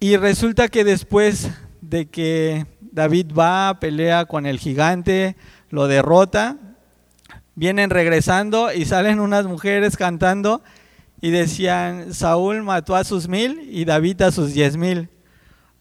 [0.00, 1.48] Y resulta que después
[1.80, 5.34] de que David va, pelea con el gigante,
[5.70, 6.56] lo derrota,
[7.58, 10.62] vienen regresando y salen unas mujeres cantando
[11.20, 15.08] y decían, Saúl mató a sus mil y David a sus diez mil.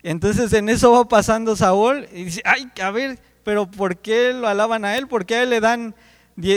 [0.01, 4.47] Entonces en eso va pasando Saúl y dice, ay, a ver, pero ¿por qué lo
[4.47, 5.07] alaban a él?
[5.07, 5.93] ¿Por qué a él le dan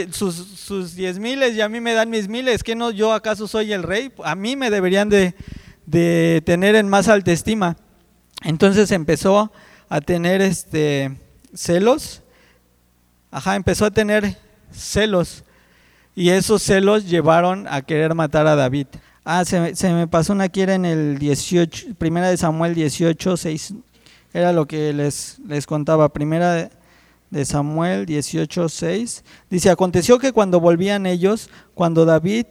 [0.09, 3.47] sus, sus diez miles y a mí me dan mis miles, ¿que no yo acaso
[3.47, 4.11] soy el rey?
[4.23, 5.35] A mí me deberían de,
[5.85, 7.77] de tener en más alta estima.
[8.43, 9.51] Entonces empezó
[9.87, 11.15] a tener este
[11.53, 12.23] celos,
[13.29, 14.35] ajá, empezó a tener
[14.71, 15.43] celos
[16.15, 18.87] y esos celos llevaron a querer matar a David.
[19.23, 23.73] Ah, se, me pasó una quiera en el 18, primera de Samuel 18, 6,
[24.33, 26.69] era lo que les, les contaba, primera
[27.31, 29.23] de Samuel 18:6.
[29.49, 32.45] Dice, aconteció que cuando volvían ellos, cuando David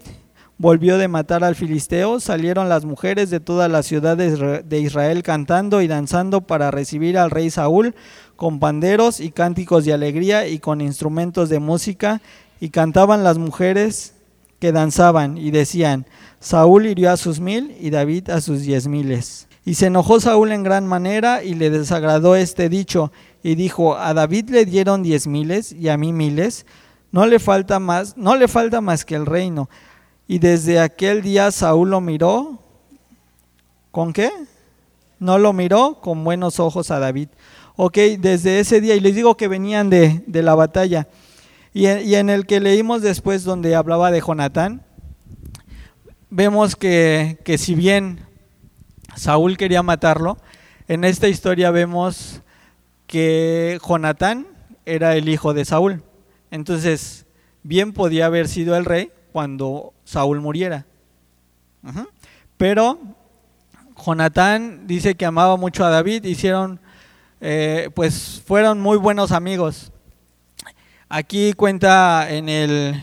[0.58, 5.80] volvió de matar al filisteo, salieron las mujeres de todas las ciudades de Israel cantando
[5.80, 7.94] y danzando para recibir al rey Saúl
[8.40, 12.22] con panderos y cánticos de alegría y con instrumentos de música,
[12.58, 14.14] y cantaban las mujeres
[14.58, 16.06] que danzaban y decían,
[16.40, 19.46] Saúl hirió a sus mil y David a sus diez miles.
[19.66, 24.14] Y se enojó Saúl en gran manera y le desagradó este dicho, y dijo, a
[24.14, 26.64] David le dieron diez miles y a mí miles,
[27.12, 29.68] no le falta más, no le falta más que el reino.
[30.26, 32.58] Y desde aquel día Saúl lo miró,
[33.90, 34.30] ¿con qué?
[35.18, 37.28] No lo miró con buenos ojos a David.
[37.76, 41.08] Ok, desde ese día, y les digo que venían de, de la batalla,
[41.72, 44.82] y, y en el que leímos después donde hablaba de Jonatán,
[46.28, 48.20] vemos que, que si bien
[49.16, 50.38] Saúl quería matarlo,
[50.88, 52.42] en esta historia vemos
[53.06, 54.46] que Jonatán
[54.86, 56.02] era el hijo de Saúl.
[56.50, 57.26] Entonces,
[57.62, 60.86] bien podía haber sido el rey cuando Saúl muriera.
[62.56, 62.98] Pero
[64.04, 66.80] Jonatán dice que amaba mucho a David, hicieron,
[67.40, 69.92] eh, pues fueron muy buenos amigos.
[71.08, 73.02] Aquí cuenta en el,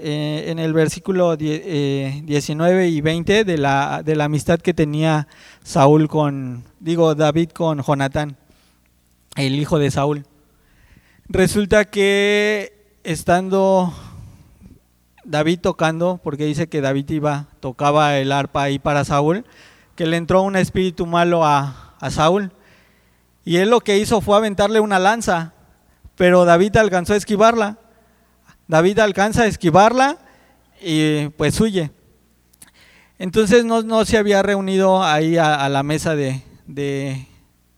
[0.00, 5.28] eh, en el versículo 19 eh, y 20 de la, de la amistad que tenía
[5.62, 8.36] Saúl con, digo, David con Jonatán
[9.36, 10.26] el hijo de Saúl.
[11.28, 13.92] Resulta que estando
[15.24, 19.44] David tocando, porque dice que David iba, tocaba el arpa ahí para Saúl,
[19.96, 22.52] que le entró un espíritu malo a, a Saúl.
[23.44, 25.52] Y él lo que hizo fue aventarle una lanza,
[26.16, 27.78] pero David alcanzó a esquivarla.
[28.66, 30.18] David alcanza a esquivarla
[30.80, 31.90] y pues huye.
[33.18, 37.26] Entonces no, no se había reunido ahí a, la mesa de, de,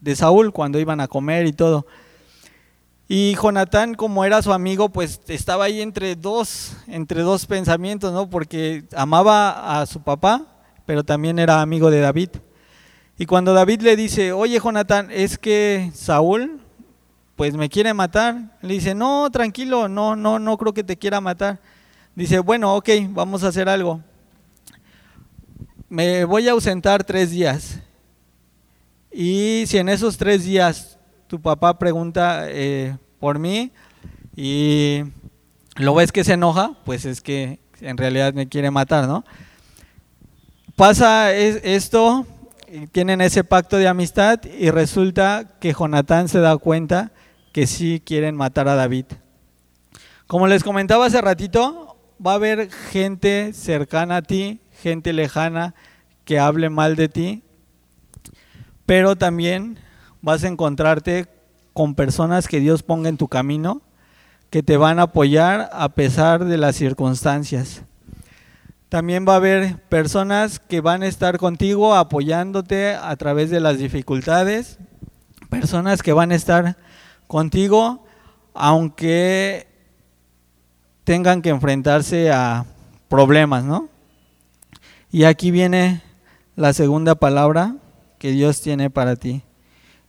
[0.01, 1.87] de Saúl cuando iban a comer y todo.
[3.09, 8.29] Y Jonatán, como era su amigo, pues estaba ahí entre dos, entre dos pensamientos, ¿no?
[8.29, 10.45] Porque amaba a su papá,
[10.87, 12.31] pero también era amigo de David.
[13.19, 16.61] Y cuando David le dice, oye Jonatán, es que Saúl,
[17.35, 21.21] pues me quiere matar, le dice, no, tranquilo, no, no, no creo que te quiera
[21.21, 21.59] matar.
[22.15, 24.03] Dice, bueno, ok, vamos a hacer algo.
[25.89, 27.79] Me voy a ausentar tres días.
[29.11, 33.73] Y si en esos tres días tu papá pregunta eh, por mí
[34.35, 35.05] y
[35.77, 39.25] lo ves que se enoja, pues es que en realidad me quiere matar, ¿no?
[40.75, 42.27] Pasa esto,
[42.93, 47.13] tienen ese pacto de amistad y resulta que Jonatán se da cuenta
[47.53, 49.07] que sí quieren matar a David.
[50.27, 55.75] Como les comentaba hace ratito, va a haber gente cercana a ti, gente lejana
[56.25, 57.43] que hable mal de ti,
[58.85, 59.79] pero también
[60.21, 61.27] vas a encontrarte
[61.73, 63.83] con personas que Dios ponga en tu camino,
[64.51, 67.83] que te van a apoyar a pesar de las circunstancias.
[68.89, 73.79] También va a haber personas que van a estar contigo apoyándote a través de las
[73.79, 74.79] dificultades,
[75.51, 76.77] personas que van a estar
[77.27, 78.05] contigo
[78.59, 79.67] aunque
[81.05, 82.65] tengan que enfrentarse a
[83.09, 83.89] problemas, ¿no?
[85.13, 86.03] Y aquí viene
[86.57, 87.77] la segunda palabra,
[88.19, 89.43] que Dios tiene para ti.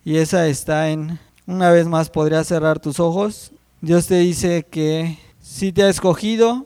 [0.05, 3.51] Y esa está en, una vez más podrías cerrar tus ojos.
[3.81, 6.65] Dios te dice que si te ha escogido,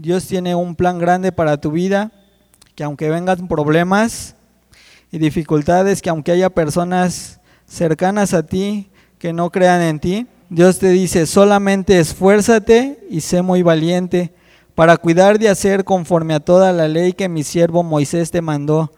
[0.00, 2.10] Dios tiene un plan grande para tu vida
[2.74, 4.34] que aunque vengan problemas
[5.12, 10.78] y dificultades, que aunque haya personas cercanas a ti que no crean en ti, Dios
[10.78, 14.32] te dice, solamente esfuérzate y sé muy valiente
[14.74, 18.90] para cuidar de hacer conforme a toda la ley que mi siervo Moisés te mandó.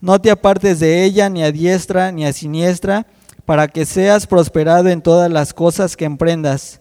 [0.00, 3.06] No te apartes de ella ni a diestra ni a siniestra,
[3.44, 6.80] para que seas prosperado en todas las cosas que emprendas.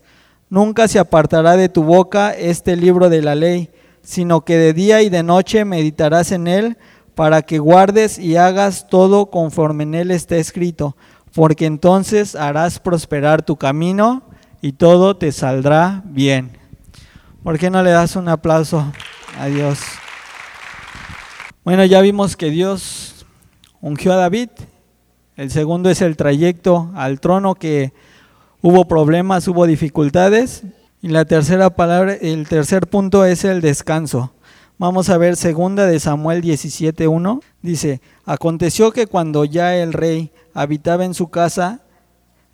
[0.49, 5.01] Nunca se apartará de tu boca este libro de la ley, sino que de día
[5.01, 6.77] y de noche meditarás en él,
[7.15, 10.97] para que guardes y hagas todo conforme en él está escrito,
[11.33, 14.23] porque entonces harás prosperar tu camino
[14.61, 16.57] y todo te saldrá bien.
[17.41, 18.91] ¿Por qué no le das un aplauso
[19.39, 19.79] a Dios?
[21.63, 23.25] Bueno, ya vimos que Dios
[23.81, 24.49] ungió a David
[25.35, 27.91] el segundo es el trayecto al trono que
[28.65, 30.63] hubo problemas, hubo dificultades.
[30.99, 34.33] Y la tercera palabra, el tercer punto es el descanso.
[34.79, 37.41] Vamos a ver segunda de Samuel 17:1.
[37.61, 41.81] Dice, "Aconteció que cuando ya el rey habitaba en su casa,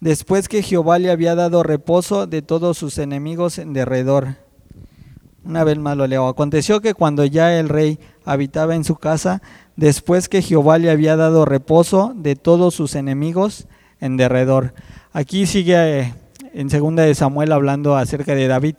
[0.01, 4.35] después que Jehová le había dado reposo de todos sus enemigos en derredor."
[5.45, 6.27] Una vez más lo leo.
[6.27, 9.41] Aconteció que cuando ya el rey habitaba en su casa,
[9.77, 13.65] después que Jehová le había dado reposo de todos sus enemigos
[14.01, 14.73] en derredor.
[15.13, 16.13] Aquí sigue eh,
[16.53, 18.75] en segunda de Samuel hablando acerca de David.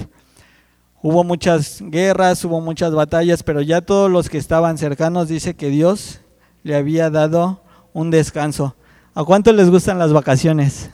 [1.03, 5.68] Hubo muchas guerras, hubo muchas batallas, pero ya todos los que estaban cercanos dice que
[5.68, 6.21] Dios
[6.62, 8.77] le había dado un descanso.
[9.14, 10.88] ¿A cuánto les gustan las vacaciones?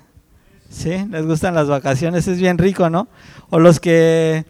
[0.71, 1.07] ¿Sí?
[1.09, 2.27] ¿Les gustan las vacaciones?
[2.27, 3.07] Es bien rico, ¿no?
[3.49, 4.45] O los que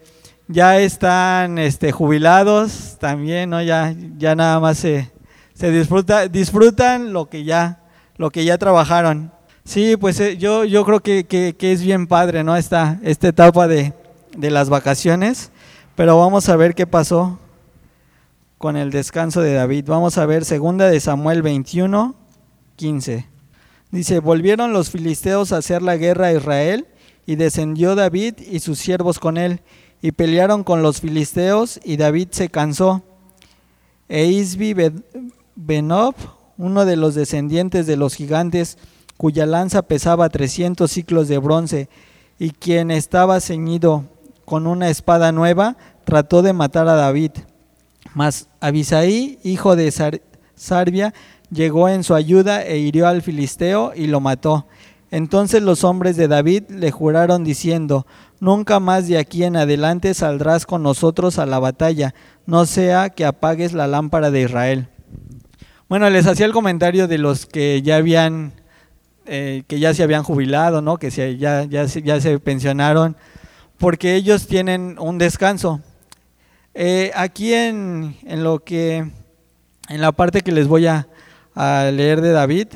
[0.47, 3.61] ya están este, jubilados también, ¿no?
[3.61, 5.11] Ya, ya nada más se,
[5.53, 7.83] se disfruta, disfrutan lo que ya,
[8.17, 9.33] lo que ya trabajaron.
[9.69, 12.57] Sí, pues eh, yo, yo creo que, que, es bien padre, ¿no?
[12.57, 13.93] Esta, esta etapa de,
[14.35, 15.51] de las vacaciones,
[15.95, 17.39] pero vamos a ver qué pasó
[18.57, 19.85] con el descanso de David.
[19.87, 22.15] Vamos a ver segunda de Samuel 21,
[22.77, 23.27] 15.
[23.91, 26.87] Dice, volvieron los filisteos a hacer la guerra a Israel
[27.27, 29.61] y descendió David y sus siervos con él
[30.01, 33.03] y pelearon con los filisteos y David se cansó.
[34.09, 34.75] E Isbi
[35.57, 36.15] Benob,
[36.57, 38.79] uno de los descendientes de los gigantes,
[39.19, 41.91] cuya lanza pesaba 300 ciclos de bronce,
[42.39, 44.05] y quien estaba ceñido
[44.47, 47.33] con una espada nueva, trató de matar a David.
[48.15, 49.93] Mas Abisaí, hijo de
[50.57, 51.13] Sarbia,
[51.51, 54.67] llegó en su ayuda e hirió al filisteo y lo mató.
[55.11, 58.07] Entonces los hombres de David le juraron diciendo,
[58.41, 62.15] Nunca más de aquí en adelante saldrás con nosotros a la batalla,
[62.47, 64.89] no sea que apagues la lámpara de Israel.
[65.89, 68.53] Bueno, les hacía el comentario de los que ya habían,
[69.31, 70.97] eh, que ya se habían jubilado, ¿no?
[70.97, 73.15] Que ya, se pensionaron,
[73.77, 75.83] porque ellos tienen un descanso.
[76.73, 79.11] Eh, aquí en, en, lo que,
[79.89, 81.07] en la parte que les voy a,
[81.55, 82.69] leer de David,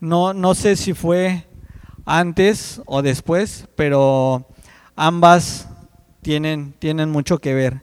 [0.00, 1.46] no, no sé si fue
[2.04, 4.46] antes o después, pero
[4.96, 5.68] ambas
[6.20, 7.82] tienen, tienen mucho que ver.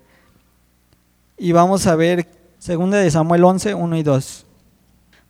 [1.38, 2.28] Y vamos a ver
[2.64, 4.46] 2 de Samuel 11, 1 y 2.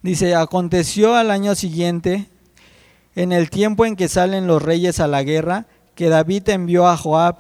[0.02, 2.28] Dice, aconteció al año siguiente,
[3.16, 6.98] en el tiempo en que salen los reyes a la guerra, que David envió a
[6.98, 7.38] Joab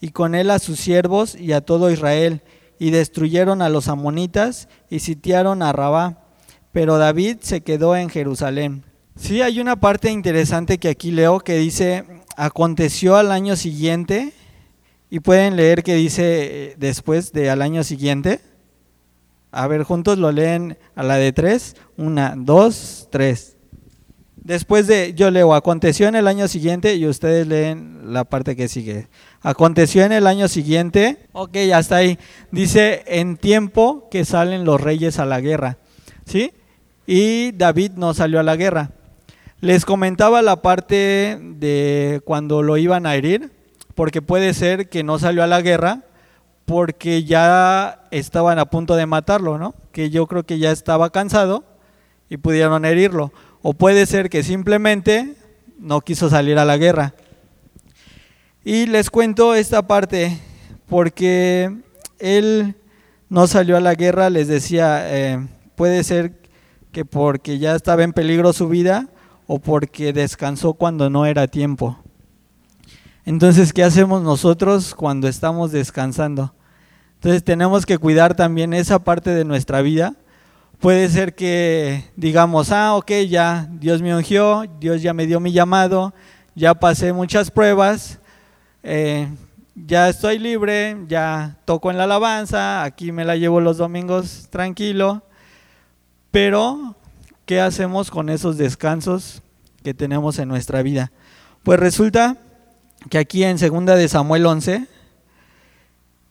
[0.00, 2.42] y con él a sus siervos y a todo Israel,
[2.78, 6.22] y destruyeron a los amonitas y sitiaron a Rabá.
[6.72, 8.84] Pero David se quedó en Jerusalén.
[9.16, 12.04] Sí, hay una parte interesante que aquí leo que dice,
[12.36, 14.34] aconteció al año siguiente,
[15.08, 18.40] y pueden leer que dice eh, después de al año siguiente.
[19.52, 21.76] A ver, juntos lo leen a la de tres.
[21.96, 23.55] Una, dos, tres.
[24.46, 28.68] Después de, yo leo, aconteció en el año siguiente y ustedes leen la parte que
[28.68, 29.08] sigue.
[29.42, 32.16] Aconteció en el año siguiente, ok, hasta ahí.
[32.52, 35.78] Dice, en tiempo que salen los reyes a la guerra.
[36.26, 36.52] ¿Sí?
[37.08, 38.92] Y David no salió a la guerra.
[39.60, 43.50] Les comentaba la parte de cuando lo iban a herir,
[43.96, 46.04] porque puede ser que no salió a la guerra
[46.66, 49.74] porque ya estaban a punto de matarlo, ¿no?
[49.90, 51.64] Que yo creo que ya estaba cansado
[52.28, 53.32] y pudieron herirlo.
[53.68, 55.34] O puede ser que simplemente
[55.76, 57.14] no quiso salir a la guerra.
[58.64, 60.38] Y les cuento esta parte
[60.86, 61.76] porque
[62.20, 62.76] él
[63.28, 66.40] no salió a la guerra, les decía, eh, puede ser
[66.92, 69.08] que porque ya estaba en peligro su vida
[69.48, 71.98] o porque descansó cuando no era tiempo.
[73.24, 76.54] Entonces, ¿qué hacemos nosotros cuando estamos descansando?
[77.14, 80.14] Entonces tenemos que cuidar también esa parte de nuestra vida.
[80.80, 85.50] Puede ser que digamos, ah, ok, ya Dios me ungió, Dios ya me dio mi
[85.50, 86.12] llamado,
[86.54, 88.18] ya pasé muchas pruebas,
[88.82, 89.28] eh,
[89.74, 95.22] ya estoy libre, ya toco en la alabanza, aquí me la llevo los domingos tranquilo,
[96.30, 96.94] Pero,
[97.46, 99.42] ¿qué hacemos con esos descansos
[99.82, 101.10] que tenemos en nuestra vida?
[101.62, 102.36] Pues resulta
[103.08, 104.86] que aquí en segunda de Samuel 11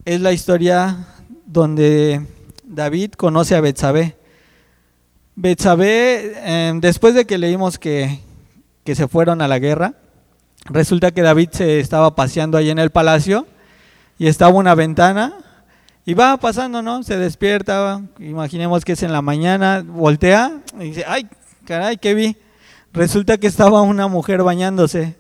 [0.06, 1.08] es la historia
[1.48, 2.22] donde
[2.64, 4.16] David conoce a Betsabé.
[5.38, 8.22] Betsabé, em, después de que leímos que,
[8.86, 9.94] que se fueron a la guerra,
[10.64, 13.46] resulta que David se estaba paseando ahí en el palacio
[14.18, 15.34] y estaba una ventana
[16.06, 17.04] y va pasando, ¿no?
[17.04, 21.28] Se despierta, imaginemos que es en la mañana, voltea y dice, ay,
[21.66, 22.38] caray, ¿qué vi?
[22.94, 25.18] Resulta que estaba una mujer bañándose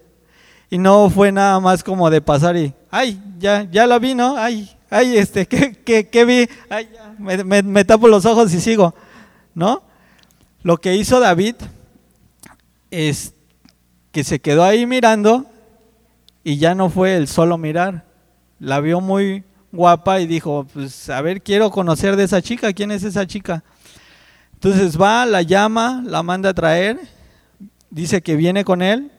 [0.69, 4.37] y no fue nada más como de pasar y, ay, ya, ya la vi, ¿no?
[4.37, 6.47] Ay, ay, este, ¿qué, qué, qué vi?
[6.69, 8.95] Ay, ya, me, me tapo los ojos y sigo,
[9.53, 9.83] ¿no?
[10.65, 11.53] Lo que hizo David
[12.89, 13.35] es
[14.11, 15.45] que se quedó ahí mirando
[16.43, 18.03] y ya no fue el solo mirar.
[18.57, 22.89] La vio muy guapa y dijo, pues a ver, quiero conocer de esa chica, ¿quién
[22.89, 23.63] es esa chica?
[24.53, 26.99] Entonces va, la llama, la manda a traer,
[27.91, 29.11] dice que viene con él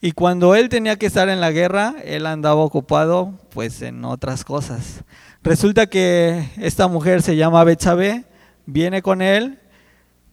[0.00, 4.46] y cuando él tenía que estar en la guerra, él andaba ocupado pues en otras
[4.46, 5.04] cosas.
[5.42, 8.24] Resulta que esta mujer se llama Betsabé,
[8.64, 9.58] viene con él,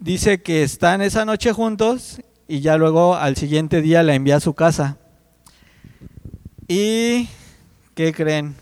[0.01, 4.41] dice que están esa noche juntos y ya luego al siguiente día la envía a
[4.41, 4.97] su casa.
[6.67, 7.29] ¿Y
[7.93, 8.55] qué creen?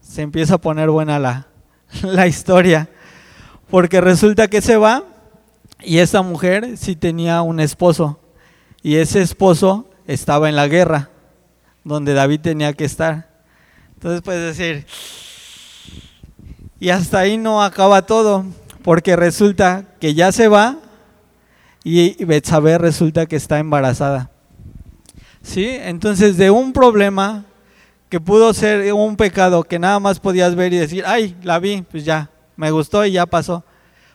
[0.00, 1.46] Se empieza a poner buena la,
[2.02, 2.88] la historia,
[3.70, 5.04] porque resulta que se va
[5.80, 8.18] y esta mujer sí tenía un esposo
[8.82, 11.10] y ese esposo estaba en la guerra
[11.84, 13.28] donde David tenía que estar.
[13.94, 14.86] Entonces puedes decir,
[16.80, 18.46] y hasta ahí no acaba todo,
[18.88, 20.78] porque resulta que ya se va
[21.84, 24.30] y Betsabé resulta que está embarazada.
[25.42, 25.68] ¿Sí?
[25.68, 27.44] Entonces de un problema
[28.08, 31.82] que pudo ser un pecado que nada más podías ver y decir, ay, la vi,
[31.82, 33.62] pues ya, me gustó y ya pasó.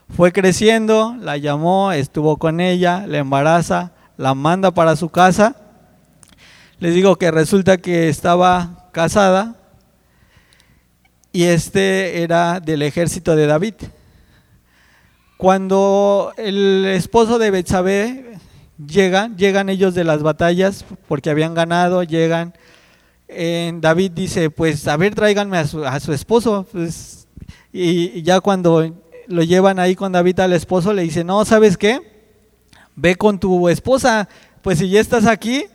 [0.10, 5.56] Fue creciendo, la llamó, estuvo con ella, la embaraza, la manda para su casa.
[6.80, 9.54] Les digo que resulta que estaba casada
[11.32, 13.76] y este era del ejército de David.
[15.38, 18.38] Cuando el esposo de Betsabé
[18.86, 22.54] llega, llegan ellos de las batallas porque habían ganado, llegan.
[23.28, 26.68] David dice, pues a ver, tráiganme a su, a su esposo.
[26.72, 27.28] Pues,
[27.72, 28.94] y, ya cuando
[29.28, 32.00] lo llevan ahí con David al esposo, le dice, no, ¿sabes qué?
[32.96, 34.30] Ve con tu esposa,
[34.62, 35.66] pues si ya estás aquí,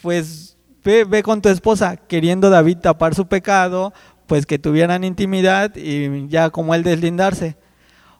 [0.00, 3.92] pues ve, ve con tu esposa, queriendo David tapar su pecado,
[4.26, 7.56] pues que tuvieran intimidad y ya como él deslindarse.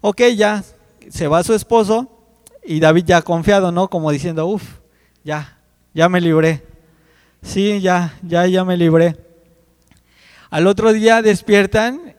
[0.02, 0.62] Ok, ya
[1.08, 2.10] se va su esposo
[2.62, 3.88] y David ya confiado, ¿no?
[3.88, 4.80] Como diciendo, uff,
[5.24, 5.58] ya,
[5.94, 6.66] ya me libré.
[7.40, 9.16] Sí, ya, ya, ya me libré.
[10.50, 12.14] Al otro día despiertan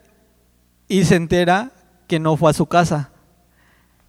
[0.88, 1.72] y se entera
[2.08, 3.12] que no fue a su casa.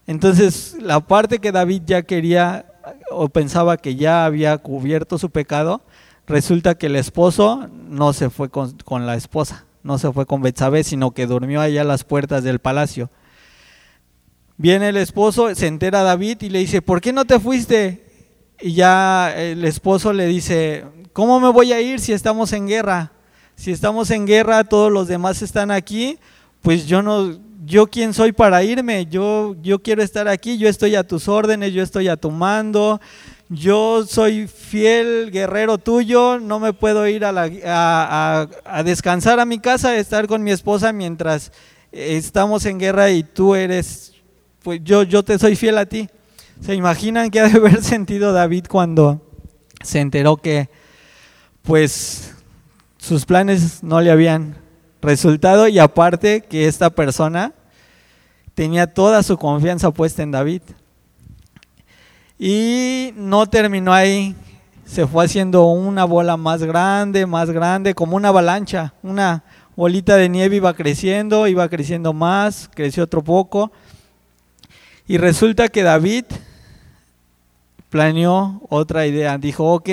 [0.07, 2.67] Entonces, la parte que David ya quería
[3.11, 5.83] o pensaba que ya había cubierto su pecado,
[6.27, 10.43] resulta que el esposo no se fue con, con la esposa no se fue con
[10.43, 13.11] Betsabé, sino que durmió allá a las puertas del palacio.
[14.57, 18.05] Viene el esposo, se entera David y le dice, ¿por qué no te fuiste?
[18.61, 23.13] Y ya el esposo le dice, ¿cómo me voy a ir si estamos en guerra?
[23.57, 26.19] Si estamos en guerra, todos los demás están aquí,
[26.63, 30.97] pues yo no, yo quién soy para irme, yo, yo quiero estar aquí, yo estoy
[30.97, 33.01] a tus órdenes, yo estoy a tu mando,
[33.49, 39.97] yo soy fiel guerrero tuyo, no me puedo ir a, a, descansar a mi casa,
[39.97, 41.53] estar con mi esposa mientras
[41.93, 44.14] estamos en guerra y tú eres,
[44.65, 46.09] pues yo, yo te soy fiel a ti.
[46.61, 49.21] ¿Se imaginan qué ha de haber sentido David cuando
[49.83, 50.71] se enteró que
[51.61, 52.35] pues
[52.97, 54.57] sus planes no le habían
[55.03, 57.53] resultado y aparte que esta persona
[58.55, 60.63] tenía toda su confianza puesta en David?
[62.39, 64.35] Y no terminó ahí,
[64.87, 69.45] se fue haciendo una bola más grande, más grande, como una avalancha, una
[69.77, 73.71] bolita de nieve iba creciendo, iba creciendo más, creció otro poco.
[75.07, 76.25] Y resulta que David
[77.91, 79.39] planeó otra idea.
[79.39, 79.89] Dijo, ok,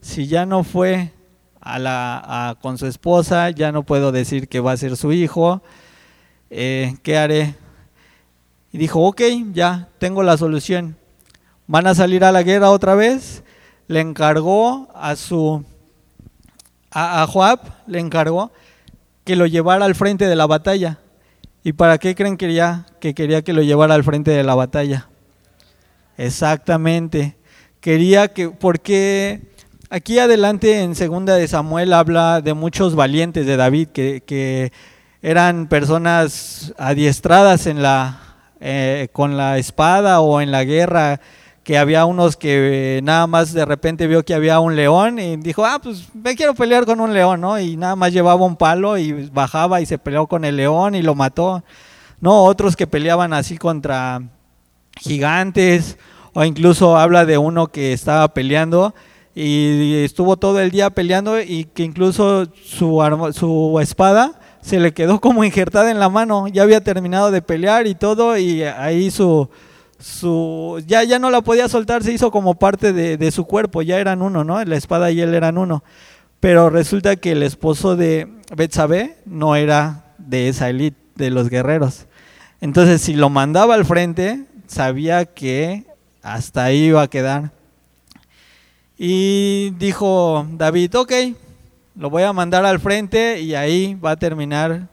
[0.00, 1.12] si ya no fue
[1.60, 5.62] a con su esposa, ya no puedo decir que va a ser su hijo,
[6.48, 7.54] eh, ¿qué haré?
[8.72, 9.20] Y dijo, ok,
[9.52, 10.96] ya tengo la solución
[11.68, 13.44] van a salir a la guerra otra vez,
[13.86, 15.64] le encargó a su
[16.90, 18.50] a, Joab, le encargó
[19.24, 20.98] que lo llevara al frente de la batalla.
[21.64, 25.08] ¿Y para qué creen quería, que quería que lo llevara al frente de la batalla?
[26.16, 27.36] Exactamente.
[27.80, 29.40] Quería que, porque
[29.90, 34.72] aquí adelante en segunda de Samuel habla de muchos valientes de David que, que
[35.22, 38.20] eran personas adiestradas en la,
[38.60, 41.20] eh, con la espada o en la guerra,
[41.68, 45.66] que había unos que nada más de repente vio que había un león y dijo,
[45.66, 47.60] ah, pues me quiero pelear con un león, ¿no?
[47.60, 51.02] Y nada más llevaba un palo y bajaba y se peleó con el león y
[51.02, 51.62] lo mató.
[52.22, 54.22] No, otros que peleaban así contra
[54.98, 55.98] gigantes,
[56.32, 58.94] o incluso habla de uno que estaba peleando
[59.34, 65.20] y estuvo todo el día peleando y que incluso su, su espada se le quedó
[65.20, 69.50] como injertada en la mano, ya había terminado de pelear y todo y ahí su
[69.98, 73.98] su ya ya no la podía soltar, se hizo como parte de, su cuerpo, ya
[73.98, 74.62] eran uno, ¿no?
[74.64, 75.82] La espada y él eran uno.
[76.40, 82.06] Pero resulta que el esposo de Betsabé no era de esa élite de los guerreros.
[82.60, 85.84] Entonces, si lo mandaba al frente, sabía que
[86.22, 87.50] hasta ahí iba a quedar.
[88.96, 91.12] Y dijo David, ok,
[91.96, 94.88] lo voy a mandar al frente y ahí va a terminar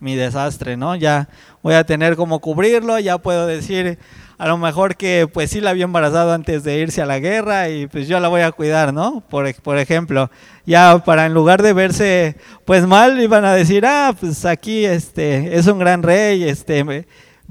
[0.00, 0.94] mi desastre, ¿no?
[0.96, 1.28] Ya
[1.62, 3.98] voy a tener como cubrirlo, ya puedo decir,
[4.36, 7.68] a lo mejor que pues sí la había embarazado antes de irse a la guerra
[7.68, 9.22] y pues yo la voy a cuidar, ¿no?
[9.28, 10.30] Por, por ejemplo,
[10.66, 15.56] ya para en lugar de verse pues mal, iban a decir, ah, pues aquí este
[15.56, 16.82] es un gran rey, este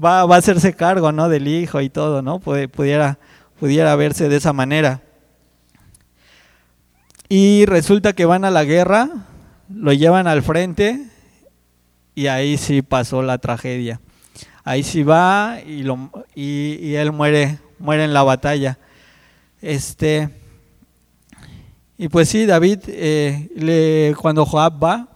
[0.02, 1.28] va, va a hacerse cargo, ¿no?
[1.28, 2.38] Del hijo y todo, ¿no?
[2.38, 3.18] Pudiera,
[3.58, 5.00] pudiera verse de esa manera.
[7.28, 9.08] Y resulta que van a la guerra,
[9.74, 11.06] lo llevan al frente
[12.14, 14.00] y ahí sí pasó la tragedia
[14.64, 18.78] ahí sí va y, él muere, muere en la batalla.
[19.60, 20.30] Este,
[21.96, 25.08] y pues sí, David, eh, le, cuando Joab va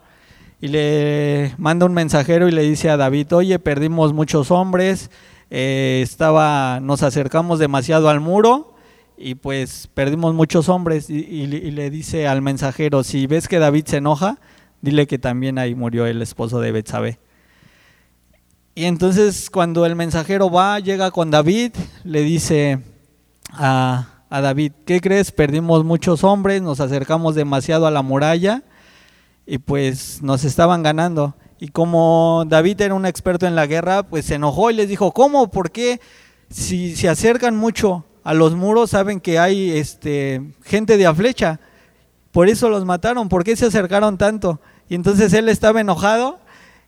[0.60, 5.10] y le manda un mensajero y le dice a David, oye, perdimos muchos hombres,
[5.50, 8.74] eh, estaba, nos acercamos demasiado al muro
[9.16, 13.86] y pues perdimos muchos hombres y, y, le dice al mensajero, si ves que David
[13.86, 14.38] se enoja,
[14.80, 17.18] dile que también ahí murió el esposo de Betsabé.
[18.78, 21.72] Y entonces cuando el mensajero va, llega con David,
[22.04, 22.78] le dice
[23.50, 25.32] a, David, ¿qué crees?
[25.32, 28.62] Perdimos muchos hombres, nos acercamos demasiado a la muralla
[29.46, 31.34] y pues nos estaban ganando.
[31.58, 35.10] Y como David era un experto en la guerra, pues se enojó y les dijo,
[35.10, 35.50] ¿cómo?
[35.50, 36.00] ¿Por qué?
[36.48, 41.58] Si se acercan mucho a los muros, saben que hay este, gente de a flecha.
[42.30, 43.28] Por eso los mataron.
[43.28, 44.60] ¿Por qué se acercaron tanto?
[44.88, 46.38] Y entonces él estaba enojado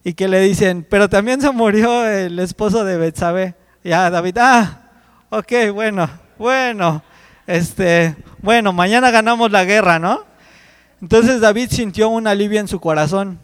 [0.03, 3.55] y que le dicen, pero también se murió el esposo de Betsabé.
[3.85, 4.83] Ya David, ah,
[5.31, 7.03] ok, bueno, bueno,
[7.47, 10.25] este, bueno, mañana ganamos la guerra, ¿no?
[11.03, 13.39] Entonces David sintió un alivio en su corazón.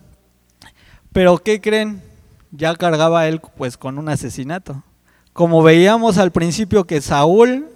[1.13, 2.03] Pero ¿qué creen?
[2.51, 4.83] Ya cargaba él pues con un asesinato.
[5.33, 7.69] Como veíamos al principio que Saúl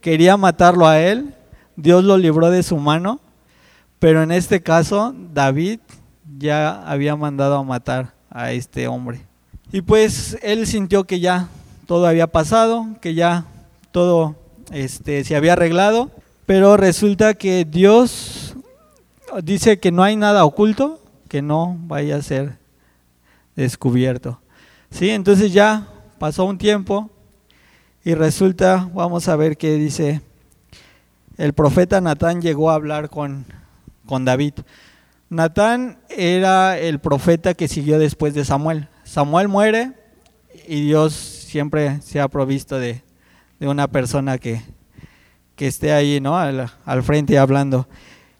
[0.00, 1.34] quería matarlo a él,
[1.76, 3.20] Dios lo libró de su mano,
[3.98, 5.80] pero en este caso David
[6.38, 9.20] ya había mandado a matar a este hombre.
[9.72, 11.48] Y pues él sintió que ya
[11.86, 13.44] todo había pasado, que ya
[13.92, 14.36] todo
[14.72, 16.10] este, se había arreglado,
[16.46, 18.56] pero resulta que Dios
[19.42, 22.56] dice que no hay nada oculto que no vaya a ser
[23.54, 24.40] descubierto.
[24.90, 25.10] ¿Sí?
[25.10, 25.86] Entonces ya
[26.18, 27.10] pasó un tiempo
[28.04, 30.22] y resulta, vamos a ver qué dice,
[31.36, 33.44] el profeta Natán llegó a hablar con,
[34.06, 34.54] con David.
[35.30, 38.88] Natán era el profeta que siguió después de Samuel.
[39.04, 39.92] Samuel muere
[40.66, 43.02] y Dios siempre se ha provisto de,
[43.60, 44.62] una persona que,
[45.56, 46.38] esté ahí, ¿no?
[46.38, 47.88] Al, al, frente hablando.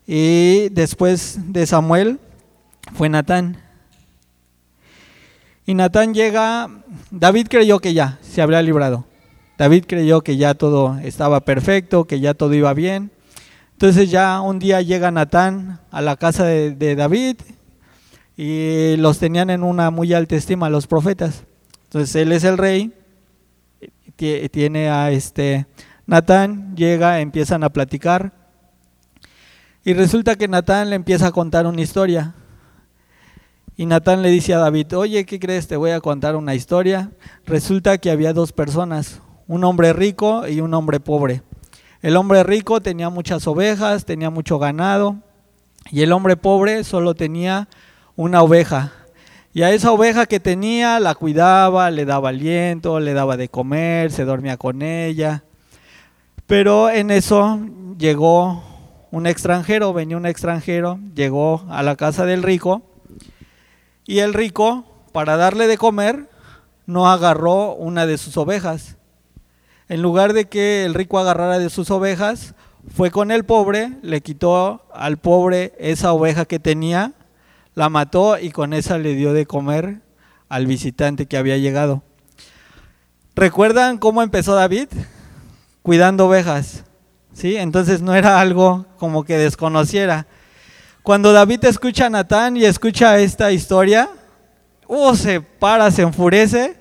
[0.07, 2.19] Y después de Samuel
[2.95, 3.57] fue Natán.
[5.65, 6.69] Y Natán llega,
[7.11, 9.05] David creyó que ya se habría librado.
[9.59, 13.11] David creyó que ya todo estaba perfecto, que ya todo iba bien.
[13.79, 17.37] Entonces ya un día llega Natán a la casa de, David
[18.35, 21.45] y los tenían en una muy alta estima los profetas.
[21.85, 22.93] Entonces él es el rey,
[24.17, 25.65] tiene a este
[26.05, 28.33] Natán, llega, empiezan a platicar
[29.85, 32.35] y resulta que Natán le empieza a contar una historia.
[33.77, 35.69] Y Natán le dice a David, oye, ¿qué crees?
[35.69, 37.11] Te voy a contar una historia.
[37.45, 41.43] Resulta que había dos personas, un hombre rico y un hombre pobre.
[42.01, 45.17] El hombre rico tenía muchas ovejas, tenía mucho ganado,
[45.91, 47.67] y el hombre pobre solo tenía
[48.15, 48.93] una oveja.
[49.53, 54.11] Y a esa oveja que tenía la cuidaba, le daba aliento, le daba de comer,
[54.11, 55.43] se dormía con ella.
[56.47, 57.59] Pero en eso
[57.97, 58.63] llegó
[59.11, 62.83] un extranjero, venía un extranjero, llegó a la casa del rico
[64.05, 66.29] y el rico, para darle de comer,
[66.85, 68.97] no agarró una de sus ovejas,
[69.89, 72.53] en lugar de que el rico agarrara de sus ovejas,
[72.95, 77.13] fue con el pobre, le quitó al pobre esa oveja que tenía,
[77.75, 80.01] la mató y con esa le dio de comer
[80.47, 82.03] al visitante que había llegado.
[83.35, 84.89] ¿Recuerdan cómo empezó David?
[85.81, 86.83] Cuidando ovejas.
[87.33, 87.55] ¿Sí?
[87.55, 90.27] Entonces no era algo como que desconociera.
[91.03, 94.09] Cuando David escucha a Natán y escucha esta historia,
[94.87, 96.78] uh, se para, se enfurece,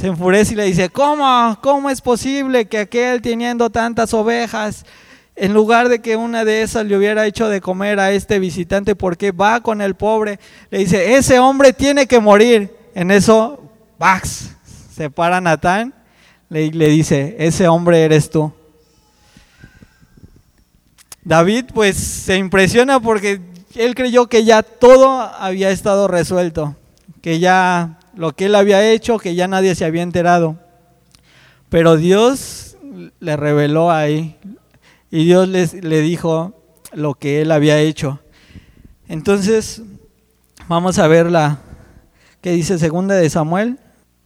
[0.00, 1.58] se enfurece y le dice, ¿cómo?
[1.60, 4.86] ¿Cómo es posible que aquel teniendo tantas ovejas,
[5.36, 8.96] en lugar de que una de esas le hubiera hecho de comer a este visitante,
[8.96, 10.40] porque va con el pobre?
[10.70, 12.74] Le dice, ese hombre tiene que morir.
[12.94, 13.62] En eso,
[13.98, 14.56] Bax,
[14.90, 15.92] se para Natán
[16.48, 18.50] y le dice, ese hombre eres tú.
[21.22, 23.42] David pues se impresiona porque
[23.74, 26.74] él creyó que ya todo había estado resuelto,
[27.20, 30.58] que ya lo que él había hecho, que ya nadie se había enterado.
[31.68, 32.76] Pero Dios
[33.20, 34.36] le reveló ahí
[35.10, 36.54] y Dios le dijo
[36.92, 38.20] lo que él había hecho.
[39.08, 39.82] Entonces,
[40.68, 41.60] vamos a ver la
[42.40, 43.78] que dice segunda de Samuel,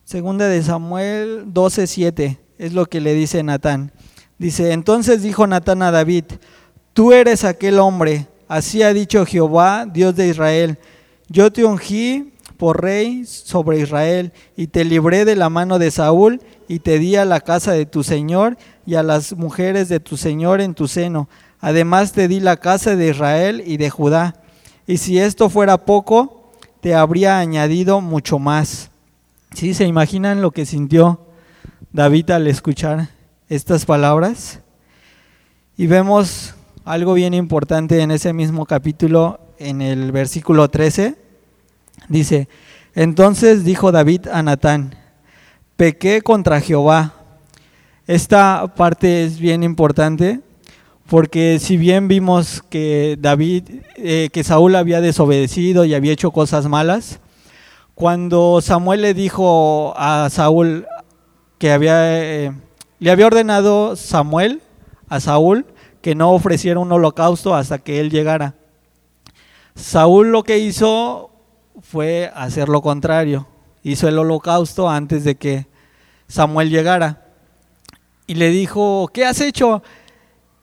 [0.05, 3.93] segunda de Samuel 12:7, es lo que le dice Natán.
[4.39, 6.25] Dice, entonces dijo Natán a David,
[6.93, 10.79] tú eres aquel hombre Así ha dicho Jehová, Dios de Israel,
[11.29, 16.41] yo te ungí por rey sobre Israel y te libré de la mano de Saúl
[16.69, 20.17] y te di a la casa de tu Señor y a las mujeres de tu
[20.17, 21.29] Señor en tu seno.
[21.61, 24.35] Además te di la casa de Israel y de Judá.
[24.87, 28.91] Y si esto fuera poco, te habría añadido mucho más.
[29.55, 31.21] ¿Sí se imaginan lo que sintió
[31.93, 33.09] David al escuchar
[33.49, 34.61] estas palabras?
[35.77, 41.24] Y vemos algo bien importante en ese mismo capítulo, en el versículo 13.
[42.09, 42.49] Dice,
[42.95, 44.95] entonces dijo David a Natán,
[45.77, 47.15] pequé contra Jehová.
[48.07, 50.41] Esta parte es bien importante
[51.09, 53.65] porque si bien vimos que David,
[53.97, 57.21] eh, que Saúl había desobedecido y había hecho cosas malas,
[57.95, 60.87] cuando Samuel le dijo a Saúl
[61.59, 62.53] que había, eh,
[62.99, 64.63] le había ordenado Samuel
[65.09, 65.67] a Saúl
[66.01, 68.55] que no ofreciera un holocausto hasta que él llegara.
[69.75, 71.31] Saúl lo que hizo
[71.81, 73.47] fue hacer lo contrario.
[73.83, 75.67] Hizo el holocausto antes de que
[76.29, 77.27] Samuel llegara.
[78.27, 79.83] Y le dijo, ¿qué has hecho?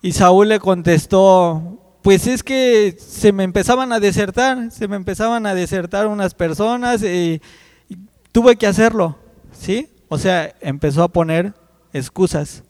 [0.02, 5.46] Y Saúl le contestó, pues es que se me empezaban a desertar, se me empezaban
[5.46, 7.40] a desertar unas personas y,
[7.88, 7.98] y
[8.32, 9.18] tuve que hacerlo,
[9.52, 9.90] ¿sí?
[10.10, 11.54] O sea, empezó a poner
[11.94, 12.64] excusas.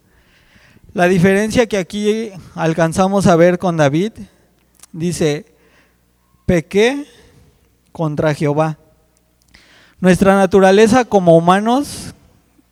[0.93, 4.11] La diferencia que aquí alcanzamos a ver con David,
[4.91, 5.45] dice,
[6.45, 7.05] pequé
[7.91, 8.77] contra Jehová.
[9.99, 12.13] Nuestra naturaleza como humanos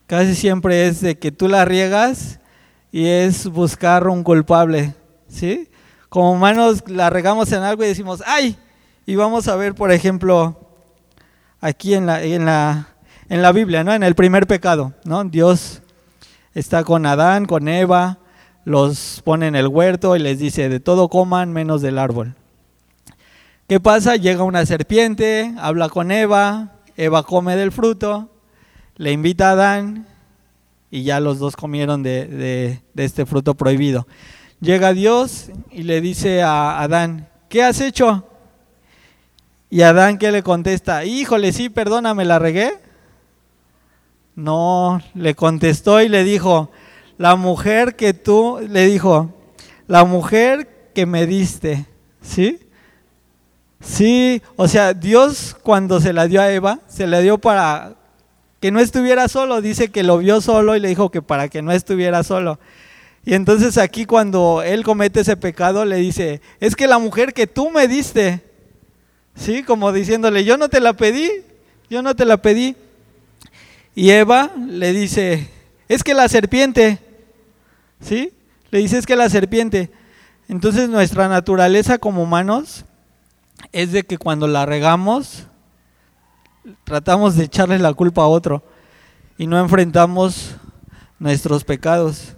[0.08, 2.40] casi siempre es de que tú la riegas
[2.92, 4.96] y es buscar un culpable,
[5.28, 5.70] ¿sí?
[6.10, 8.58] Como humanos la regamos en algo y decimos, ¡ay!
[9.06, 10.60] Y vamos a ver, por ejemplo,
[11.62, 12.88] aquí en la, en la,
[13.30, 13.94] en la Biblia, ¿no?
[13.94, 15.24] En el primer pecado, ¿no?
[15.24, 15.84] Dios
[16.56, 18.18] está con Adán, con Eva,
[18.66, 22.36] los pone en el huerto y les dice, de todo coman menos del árbol.
[23.70, 24.16] ¿Qué pasa?
[24.16, 28.28] Llega una serpiente, habla con Eva, Eva come del fruto,
[28.96, 30.08] le invita a Adán
[30.90, 34.08] y ya los dos comieron de, este fruto prohibido.
[34.60, 38.28] Llega Dios y le dice a Adán, ¿qué has hecho?
[39.70, 42.72] Y Adán que le contesta, híjole, sí, perdóname, la regué.
[44.34, 46.72] No, le contestó y le dijo,
[47.20, 49.32] la mujer que tú, le dijo,
[49.86, 51.86] la mujer que me diste,
[52.20, 52.62] ¿sí?
[53.82, 57.96] Sí, o sea, Dios cuando se la dio a Eva, se la dio para
[58.60, 61.62] que no estuviera solo, dice que lo vio solo y le dijo que para que
[61.62, 62.60] no estuviera solo.
[63.26, 67.48] Y entonces aquí cuando él comete ese pecado le dice, es que la mujer que
[67.48, 68.42] tú me diste,
[69.36, 69.64] ¿sí?
[69.64, 71.30] Como diciéndole, yo no te la pedí,
[71.90, 72.76] yo no te la pedí.
[73.96, 75.50] Y Eva le dice,
[75.88, 77.00] es que la serpiente,
[78.02, 78.34] ¿sí?
[78.72, 79.90] Le dice es que la serpiente.
[80.50, 82.86] Entonces nuestra naturaleza como humanos
[83.72, 85.48] es de que cuando la regamos,
[86.84, 88.64] tratamos de echarle la culpa a otro
[89.38, 90.56] y no enfrentamos
[91.20, 92.36] nuestros pecados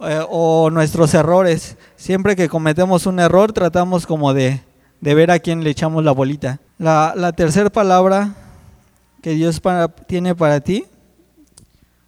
[0.00, 1.76] eh, o nuestros errores.
[1.96, 4.62] Siempre que cometemos un error, tratamos como de,
[5.00, 6.60] de ver a quién le echamos la bolita.
[6.78, 8.34] La, la tercera palabra
[9.22, 9.60] que Dios
[10.06, 10.86] tiene para ti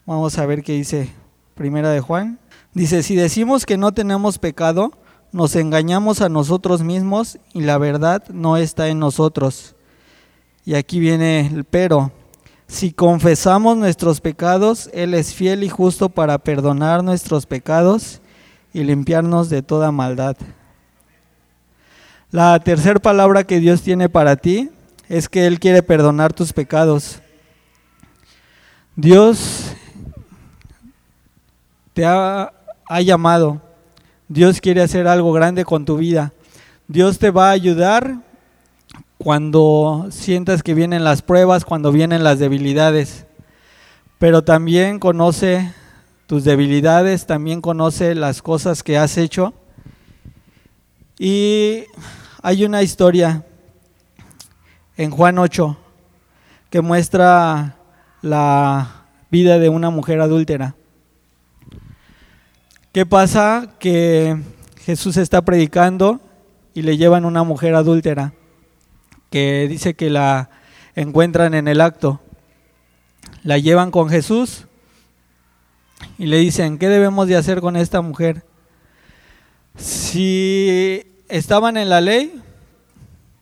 [0.07, 1.11] Vamos a ver qué dice
[1.57, 2.39] Primera de Juan.
[2.75, 4.93] Dice, si decimos que no tenemos pecado,
[5.37, 9.75] nos engañamos a nosotros mismos y la verdad no está en nosotros.
[10.65, 12.11] Y aquí viene el pero.
[12.69, 18.23] Si confesamos nuestros pecados, Él es fiel y justo para perdonar nuestros pecados
[18.73, 20.39] y limpiarnos de toda maldad.
[22.31, 24.71] La tercera palabra que Dios tiene para ti
[25.07, 27.21] es que Él quiere perdonar tus pecados.
[28.95, 29.67] Dios
[31.93, 32.55] te ha,
[32.89, 33.66] ha llamado.
[34.29, 36.33] Dios quiere hacer algo grande con tu vida.
[36.89, 38.19] Dios te va a ayudar
[39.19, 43.27] cuando sientas que vienen las pruebas, cuando vienen las debilidades.
[44.19, 45.73] Pero también conoce
[46.27, 49.55] tus debilidades, también conoce las cosas que has hecho.
[51.19, 51.85] Y
[52.43, 53.45] hay una historia
[54.97, 55.77] en Juan 8
[56.69, 57.77] que muestra
[58.23, 60.75] la vida de una mujer adúltera.
[62.97, 63.75] ¿Qué pasa?
[63.79, 64.39] Que
[64.79, 66.19] Jesús está predicando
[66.73, 68.33] y le llevan una mujer adúltera
[69.31, 70.49] que dice que la
[70.95, 72.23] encuentran en el acto.
[73.43, 74.65] La llevan con Jesús
[76.17, 78.47] y le dicen, ¿qué debemos de hacer con esta mujer?
[79.77, 82.43] Si estaban en la ley,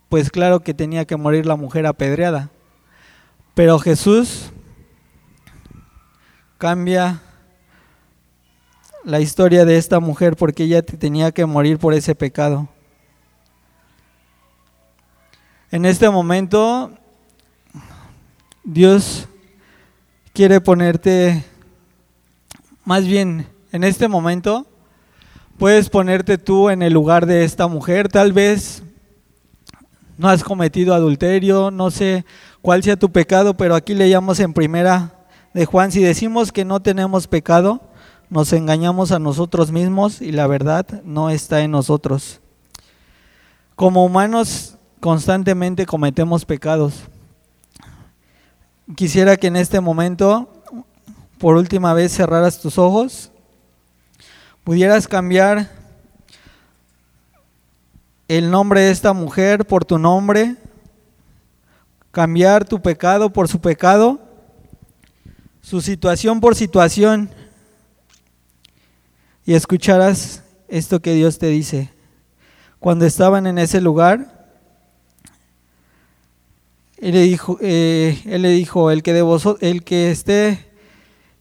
[0.08, 2.50] pues claro que tenía que morir la mujer apedreada.
[3.54, 4.50] Pero Jesús
[6.58, 7.22] cambia
[9.04, 12.68] la historia de esta mujer porque ella tenía que morir por ese pecado.
[15.70, 16.90] En este momento,
[18.62, 19.28] Dios
[20.32, 21.44] quiere ponerte,
[22.84, 24.66] más bien, en este momento,
[25.58, 28.08] puedes ponerte tú en el lugar de esta mujer.
[28.08, 28.82] Tal vez
[30.16, 32.24] no has cometido adulterio, no sé
[32.62, 35.12] cuál sea tu pecado, pero aquí leíamos en primera
[35.52, 37.80] de Juan, si decimos que no tenemos pecado,
[38.30, 42.40] nos engañamos a nosotros mismos y la verdad no está en nosotros.
[43.76, 47.04] Como humanos constantemente cometemos pecados.
[48.96, 50.48] Quisiera que en este momento,
[51.38, 53.30] por última vez, cerraras tus ojos,
[54.62, 55.70] pudieras cambiar
[58.28, 60.56] el nombre de esta mujer por tu nombre,
[62.10, 64.20] cambiar tu pecado por su pecado,
[65.60, 67.30] su situación por situación,
[69.44, 71.90] y escucharás esto que Dios te dice.
[72.78, 74.48] Cuando estaban en ese lugar,
[76.98, 80.66] él le dijo, eh, el, que de el, que esté,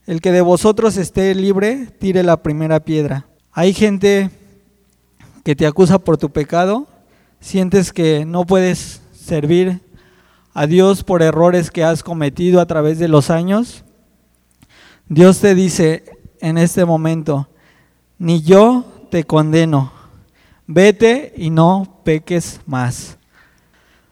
[0.05, 3.27] el que de vosotros esté libre, tire la primera piedra.
[3.51, 4.31] Hay gente
[5.43, 6.87] que te acusa por tu pecado,
[7.39, 9.81] sientes que no puedes servir
[10.53, 13.83] a Dios por errores que has cometido a través de los años,
[15.07, 16.03] Dios te dice
[16.39, 17.49] en este momento,
[18.23, 19.91] ni yo te condeno,
[20.65, 23.17] vete y no peques más.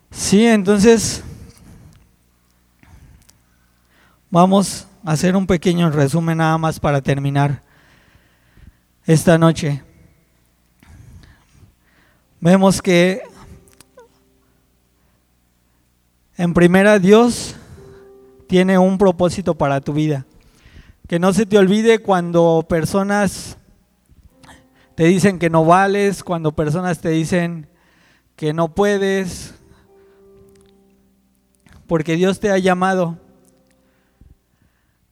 [0.09, 1.23] Sí, entonces
[4.29, 7.61] vamos a hacer un pequeño resumen nada más para terminar
[9.05, 9.81] esta noche
[12.41, 13.21] vemos que
[16.35, 17.55] en primera Dios
[18.47, 20.25] tiene un propósito para tu vida.
[21.07, 23.57] Que no se te olvide cuando personas
[24.95, 27.67] te dicen que no vales, cuando personas te dicen
[28.35, 29.53] que no puedes,
[31.87, 33.17] porque Dios te ha llamado.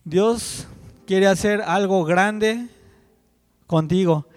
[0.03, 0.67] Dios
[1.05, 2.67] quiere hacer algo grande
[3.67, 4.27] contigo.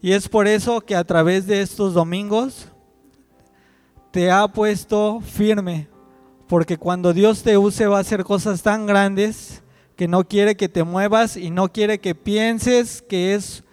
[0.00, 2.68] Y es por eso que a través de estos domingos
[4.10, 5.88] te ha puesto firme,
[6.48, 9.62] porque cuando Dios te use va a hacer cosas tan grandes
[9.96, 13.64] que no quiere que te muevas y no quiere que pienses que es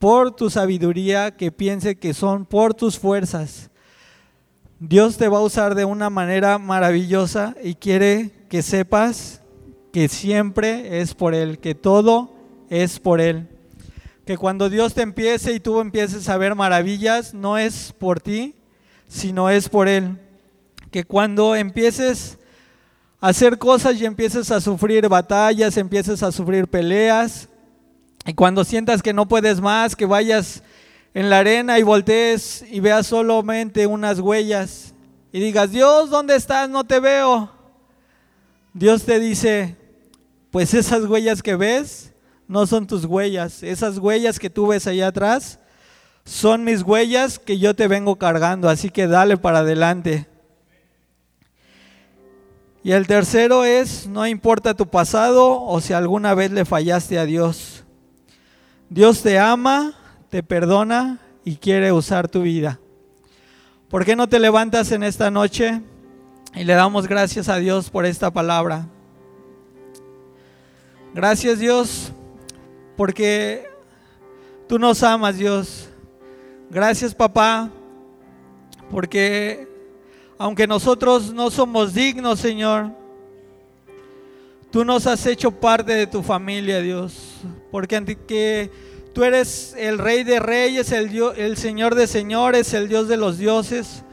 [0.00, 3.70] por tu sabiduría, que piense que son por tus fuerzas.
[4.80, 9.42] Dios te va a usar de una manera maravillosa y quiere que sepas
[9.92, 12.32] que siempre es por Él, que todo
[12.68, 13.46] es por Él
[14.30, 18.54] que cuando Dios te empiece y tú empieces a ver maravillas, no es por ti,
[19.08, 20.20] sino es por Él.
[20.92, 22.38] Que cuando empieces
[23.20, 27.48] a hacer cosas y empieces a sufrir batallas, empieces a sufrir peleas,
[28.26, 30.62] y cuando sientas que no puedes más, que vayas
[31.14, 34.94] en la arena y voltees y veas solamente unas huellas
[35.32, 36.68] y digas, Dios, ¿dónde estás?
[36.68, 37.50] No te veo.
[38.72, 39.76] Dios te dice,
[40.50, 42.12] pues esas huellas que ves
[42.46, 43.62] no son tus huellas.
[43.62, 45.58] Esas huellas que tú ves allá atrás
[46.24, 50.26] son mis huellas que yo te vengo cargando, así que dale para adelante.
[52.82, 57.24] Y el tercero es, no importa tu pasado o si alguna vez le fallaste a
[57.26, 57.79] Dios.
[58.90, 59.94] Dios te ama,
[60.30, 62.80] te perdona y quiere usar tu vida.
[63.88, 65.80] ¿Por qué no te levantas en esta noche
[66.56, 68.88] y le damos gracias a Dios por esta palabra?
[71.14, 72.12] Gracias Dios
[72.96, 73.64] porque
[74.68, 75.88] tú nos amas, Dios.
[76.68, 77.70] Gracias, papá,
[78.90, 79.68] porque
[80.36, 82.90] aunque nosotros no somos dignos, Señor,
[84.70, 87.14] Tú nos has hecho parte de tu familia, Dios,
[87.72, 88.70] porque que
[89.12, 93.36] tú eres el Rey de Reyes, el, el Señor de Señores, el Dios de los
[93.36, 94.04] dioses.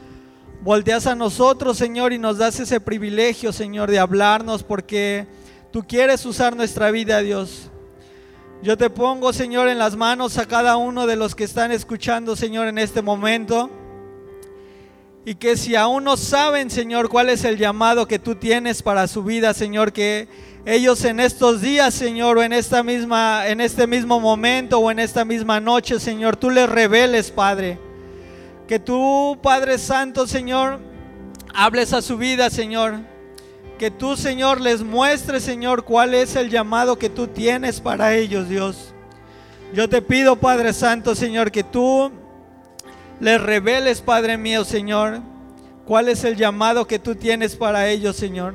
[0.60, 5.28] Volteas a nosotros, Señor, y nos das ese privilegio, Señor, de hablarnos, porque
[5.70, 7.70] tú quieres usar nuestra vida, Dios.
[8.60, 12.34] Yo te pongo, Señor, en las manos a cada uno de los que están escuchando,
[12.34, 13.70] Señor, en este momento.
[15.24, 19.06] Y que si aún no saben, Señor, cuál es el llamado que tú tienes para
[19.06, 20.26] su vida, Señor, que
[20.64, 24.98] ellos en estos días, Señor, o en esta misma en este mismo momento o en
[24.98, 27.78] esta misma noche, Señor, tú les reveles, Padre.
[28.66, 30.80] Que tú, Padre Santo, Señor,
[31.54, 33.00] hables a su vida, Señor
[33.78, 38.48] que tú, Señor, les muestres, Señor, cuál es el llamado que tú tienes para ellos,
[38.48, 38.92] Dios.
[39.72, 42.10] Yo te pido, Padre Santo, Señor, que tú
[43.20, 45.20] les reveles, Padre mío, Señor,
[45.86, 48.54] cuál es el llamado que tú tienes para ellos, Señor.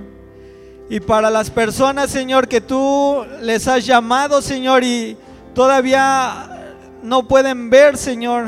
[0.89, 5.17] Y para las personas, Señor, que tú les has llamado, Señor, y
[5.53, 8.47] todavía no pueden ver, Señor,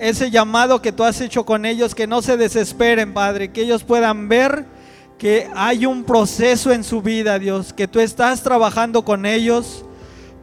[0.00, 3.84] ese llamado que tú has hecho con ellos, que no se desesperen, Padre, que ellos
[3.84, 4.66] puedan ver
[5.18, 9.84] que hay un proceso en su vida, Dios, que tú estás trabajando con ellos,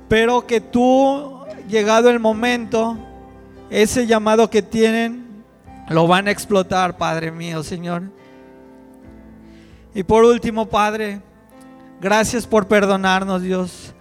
[0.08, 2.98] pero que tú, llegado el momento,
[3.70, 5.44] ese llamado que tienen,
[5.90, 8.04] lo van a explotar, Padre mío, Señor.
[9.94, 11.22] Y por último, Padre,
[12.02, 13.94] gracias por perdonarnos, Dios.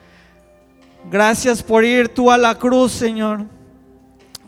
[1.11, 3.45] Gracias por ir tú a la cruz, Señor.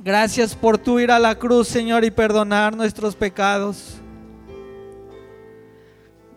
[0.03, 3.97] Gracias por tú ir a la cruz, Señor, y perdonar nuestros pecados.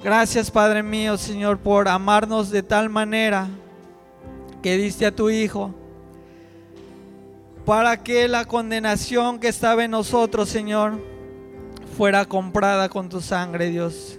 [0.04, 3.48] Gracias, Padre mío, Señor, por amarnos de tal manera
[4.62, 5.74] que diste a tu Hijo
[7.68, 11.02] para que la condenación que estaba en nosotros, Señor,
[11.98, 14.18] fuera comprada con tu sangre, Dios.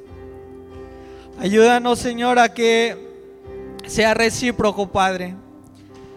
[1.40, 2.96] Ayúdanos, Señor, a que
[3.86, 5.36] sea recíproco, Padre.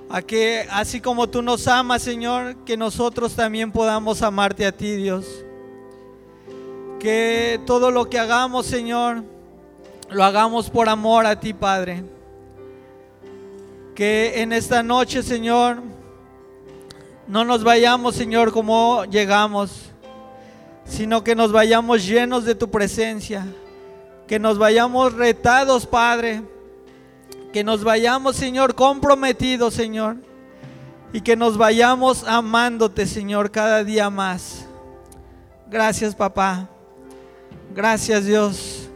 [0.10, 4.96] A que así como tú nos amas, Señor, que nosotros también podamos amarte a ti,
[4.96, 5.28] Dios.
[7.00, 9.24] Que todo lo que hagamos, Señor,
[10.10, 12.04] lo hagamos por amor a ti, Padre.
[13.94, 15.84] Que en esta noche, Señor,
[17.28, 19.92] no nos vayamos, Señor, como llegamos,
[20.84, 23.46] sino que nos vayamos llenos de tu presencia.
[24.32, 26.42] Que nos vayamos retados, Padre.
[27.52, 30.16] Que nos vayamos, Señor, comprometidos, Señor.
[31.12, 34.66] Y que nos vayamos amándote, Señor, cada día más.
[35.70, 36.70] Gracias, papá.
[37.76, 38.90] Gracias, Dios.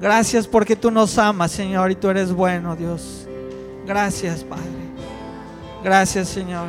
[0.00, 3.28] Gracias porque tú nos amas, Señor, y tú eres bueno, Dios.
[3.84, 4.64] Gracias, Padre.
[5.82, 6.68] Gracias, Señor.